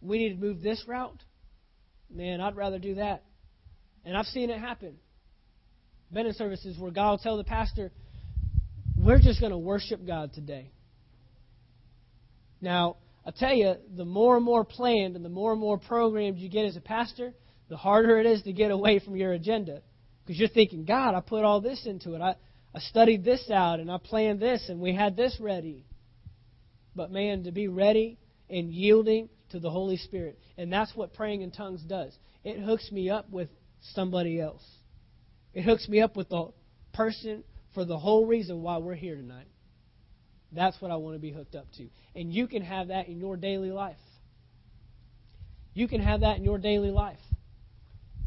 [0.00, 1.22] we need to move this route,
[2.10, 3.22] man, I'd rather do that.
[4.04, 4.96] And I've seen it happen.
[6.12, 7.92] Been in services where God will tell the pastor,
[8.98, 10.72] we're just going to worship God today.
[12.60, 16.38] Now, I tell you, the more and more planned and the more and more programmed
[16.38, 17.32] you get as a pastor,
[17.68, 19.82] the harder it is to get away from your agenda.
[20.24, 22.20] Because you're thinking, God, I put all this into it.
[22.20, 22.36] I,
[22.74, 25.84] I studied this out and I planned this and we had this ready.
[26.94, 28.18] But man, to be ready
[28.48, 30.38] and yielding to the Holy Spirit.
[30.56, 32.16] And that's what praying in tongues does.
[32.44, 33.48] It hooks me up with
[33.94, 34.64] somebody else.
[35.54, 36.52] It hooks me up with the
[36.92, 37.44] person
[37.74, 39.48] for the whole reason why we're here tonight.
[40.52, 41.88] That's what I want to be hooked up to.
[42.14, 43.96] And you can have that in your daily life.
[45.74, 47.18] You can have that in your daily life.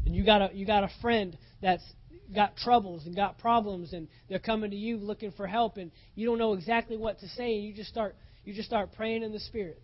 [0.04, 1.82] And you got a you got a friend that's
[2.34, 6.26] got troubles and got problems and they're coming to you looking for help and you
[6.26, 9.32] don't know exactly what to say and you just start you just start praying in
[9.32, 9.82] the spirit.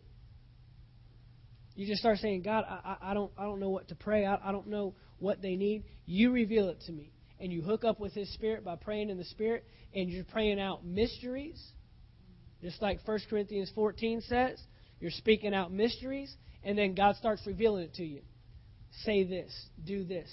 [1.75, 4.27] You just start saying, God, I, I don't I don't know what to pray.
[4.27, 5.85] I, I don't know what they need.
[6.07, 7.13] You reveal it to me
[7.43, 10.61] and you hook up with His Spirit by praying in the Spirit, and you're praying
[10.61, 11.61] out mysteries,
[12.63, 14.63] just like 1 Corinthians 14 says,
[15.01, 18.23] you're speaking out mysteries, and then God starts revealing it to you.
[19.05, 19.53] Say this,
[19.85, 20.31] do this.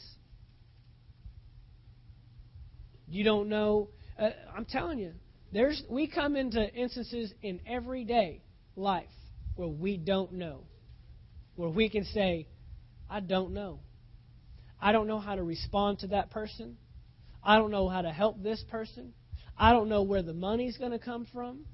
[3.09, 3.89] You don't know.
[4.17, 5.13] Uh, I'm telling you,
[5.51, 8.43] there's we come into instances in everyday
[8.75, 9.09] life
[9.55, 10.63] where we don't know,
[11.55, 12.47] where we can say,
[13.09, 13.79] I don't know.
[14.81, 16.77] I don't know how to respond to that person.
[17.43, 19.13] I don't know how to help this person.
[19.57, 21.65] I don't know where the money's going to come from.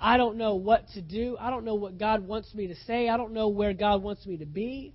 [0.00, 1.36] I don't know what to do.
[1.38, 3.08] I don't know what God wants me to say.
[3.08, 4.94] I don't know where God wants me to be.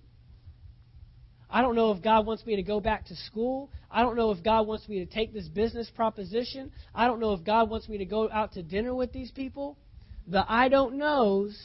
[1.54, 3.70] I don't know if God wants me to go back to school.
[3.92, 6.72] I don't know if God wants me to take this business proposition.
[6.96, 9.78] I don't know if God wants me to go out to dinner with these people.
[10.26, 11.56] The I don't knows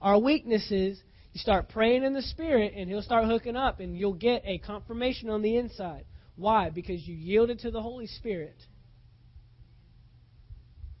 [0.00, 1.00] are weaknesses.
[1.32, 4.58] You start praying in the Spirit, and He'll start hooking up, and you'll get a
[4.58, 6.06] confirmation on the inside.
[6.34, 6.70] Why?
[6.70, 8.56] Because you yielded to the Holy Spirit.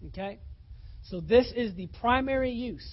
[0.06, 0.38] Okay?
[1.10, 2.88] So this is the primary use.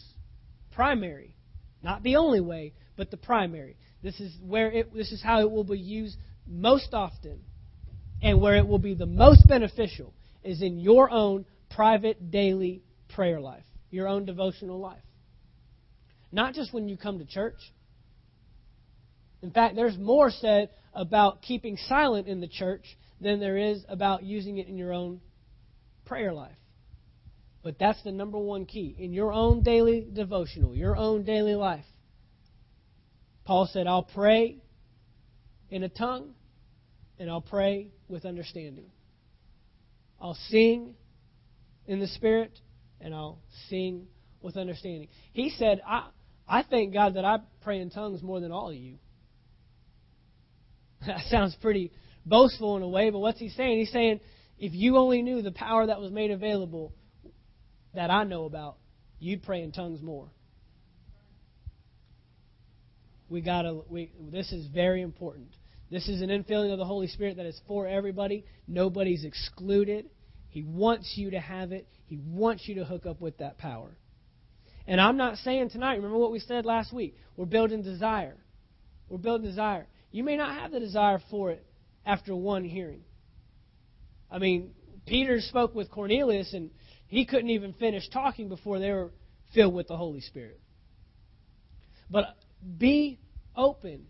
[0.72, 1.36] Primary.
[1.84, 3.78] Not the only way, but the primary.
[4.04, 7.39] This is where it this is how it will be used most often
[8.22, 12.84] and where it will be the most beneficial is in your own private daily
[13.16, 15.01] prayer life, your own devotional life.
[16.32, 17.60] Not just when you come to church.
[19.41, 22.86] In fact, there's more said about keeping silent in the church
[23.22, 25.22] than there is about using it in your own
[26.06, 26.56] prayer life.
[27.62, 28.95] But that's the number one key.
[28.99, 31.86] In your own daily devotional, your own daily life.
[33.46, 34.58] Paul said, I'll pray
[35.70, 36.34] in a tongue
[37.20, 38.86] and I'll pray with understanding.
[40.22, 40.96] I'll sing
[41.86, 42.58] in the Spirit
[43.02, 43.39] and I'll
[43.70, 44.08] sing
[44.41, 45.10] with understanding.
[45.34, 46.10] He said, I,
[46.48, 48.98] I thank God that I pray in tongues more than all of you.
[51.08, 51.91] That sounds pretty
[52.26, 53.80] boastful in a way, but what's he saying?
[53.80, 54.22] He's saying,
[54.58, 56.94] if you only knew the power that was made available
[57.94, 58.78] that I know about,
[59.20, 60.30] you'd pray in tongues more.
[63.34, 63.82] We gotta.
[63.90, 65.48] We, this is very important.
[65.90, 68.46] This is an infilling of the Holy Spirit that is for everybody.
[68.68, 70.06] Nobody's excluded.
[70.50, 71.88] He wants you to have it.
[72.06, 73.98] He wants you to hook up with that power.
[74.86, 75.96] And I'm not saying tonight.
[75.96, 77.16] Remember what we said last week.
[77.36, 78.38] We're building desire.
[79.10, 79.88] We're building desire.
[80.12, 81.66] You may not have the desire for it
[82.06, 83.02] after one hearing.
[84.30, 84.76] I mean,
[85.08, 86.70] Peter spoke with Cornelius, and
[87.08, 89.10] he couldn't even finish talking before they were
[89.56, 90.60] filled with the Holy Spirit.
[92.12, 92.38] But
[92.78, 93.20] be
[93.56, 94.06] open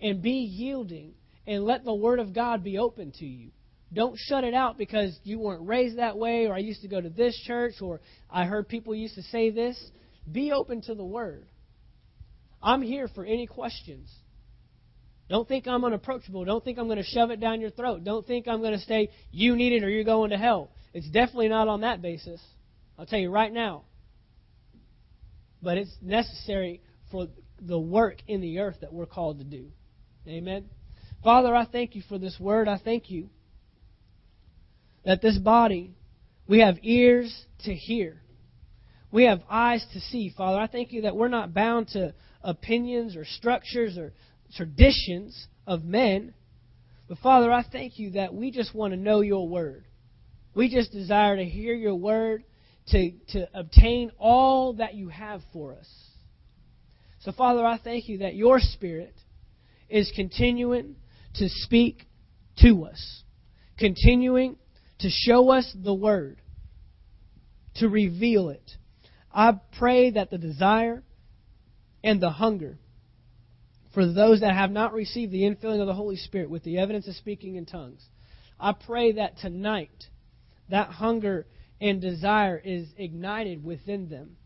[0.00, 1.12] and be yielding
[1.46, 3.50] and let the Word of God be open to you.
[3.92, 7.00] Don't shut it out because you weren't raised that way, or I used to go
[7.00, 9.78] to this church, or I heard people used to say this.
[10.30, 11.46] Be open to the Word.
[12.62, 14.08] I'm here for any questions.
[15.28, 16.44] Don't think I'm unapproachable.
[16.44, 18.04] Don't think I'm going to shove it down your throat.
[18.04, 20.70] Don't think I'm going to say, you need it or you're going to hell.
[20.94, 22.40] It's definitely not on that basis.
[22.98, 23.84] I'll tell you right now.
[25.62, 27.28] But it's necessary for
[27.66, 29.66] the work in the earth that we're called to do.
[30.26, 30.66] Amen.
[31.22, 32.68] Father, I thank you for this word.
[32.68, 33.28] I thank you
[35.04, 35.94] that this body,
[36.46, 38.20] we have ears to hear.
[39.10, 40.58] We have eyes to see, Father.
[40.58, 44.12] I thank you that we're not bound to opinions or structures or
[44.56, 46.34] traditions of men.
[47.08, 49.84] But Father, I thank you that we just want to know your word.
[50.54, 52.44] We just desire to hear your word,
[52.88, 55.88] to, to obtain all that you have for us.
[57.22, 59.14] So, Father, I thank you that your Spirit
[59.88, 60.96] is continuing
[61.34, 62.06] to speak
[62.58, 63.22] to us,
[63.78, 64.56] continuing
[64.98, 66.40] to show us the Word,
[67.76, 68.72] to reveal it.
[69.32, 71.02] I pray that the desire
[72.02, 72.78] and the hunger
[73.94, 77.06] for those that have not received the infilling of the Holy Spirit with the evidence
[77.06, 78.04] of speaking in tongues,
[78.58, 80.06] I pray that tonight
[80.70, 81.46] that hunger
[81.80, 84.36] and desire is ignited within them.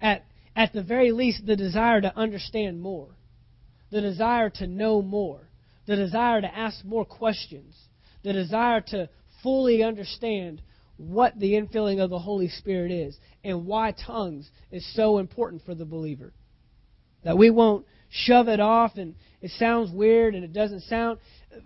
[0.00, 0.24] At,
[0.58, 3.06] at the very least, the desire to understand more,
[3.92, 5.48] the desire to know more,
[5.86, 7.76] the desire to ask more questions,
[8.24, 9.08] the desire to
[9.40, 10.60] fully understand
[10.96, 15.76] what the infilling of the Holy Spirit is and why tongues is so important for
[15.76, 16.32] the believer.
[17.22, 21.20] That we won't shove it off and it sounds weird and it doesn't sound.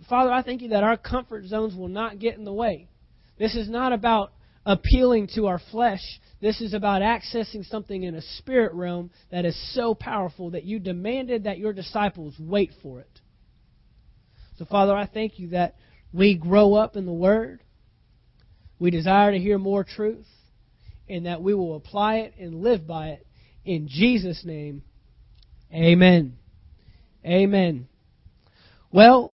[0.07, 2.88] Father, I thank you that our comfort zones will not get in the way.
[3.38, 4.32] This is not about
[4.66, 6.20] appealing to our flesh.
[6.43, 10.80] This is about accessing something in a spirit realm that is so powerful that you
[10.80, 13.20] demanded that your disciples wait for it.
[14.59, 15.76] So, Father, I thank you that
[16.12, 17.62] we grow up in the Word.
[18.80, 20.26] We desire to hear more truth,
[21.09, 23.26] and that we will apply it and live by it.
[23.64, 24.82] In Jesus' name,
[25.72, 26.38] amen.
[27.24, 27.86] Amen.
[28.90, 29.30] Well,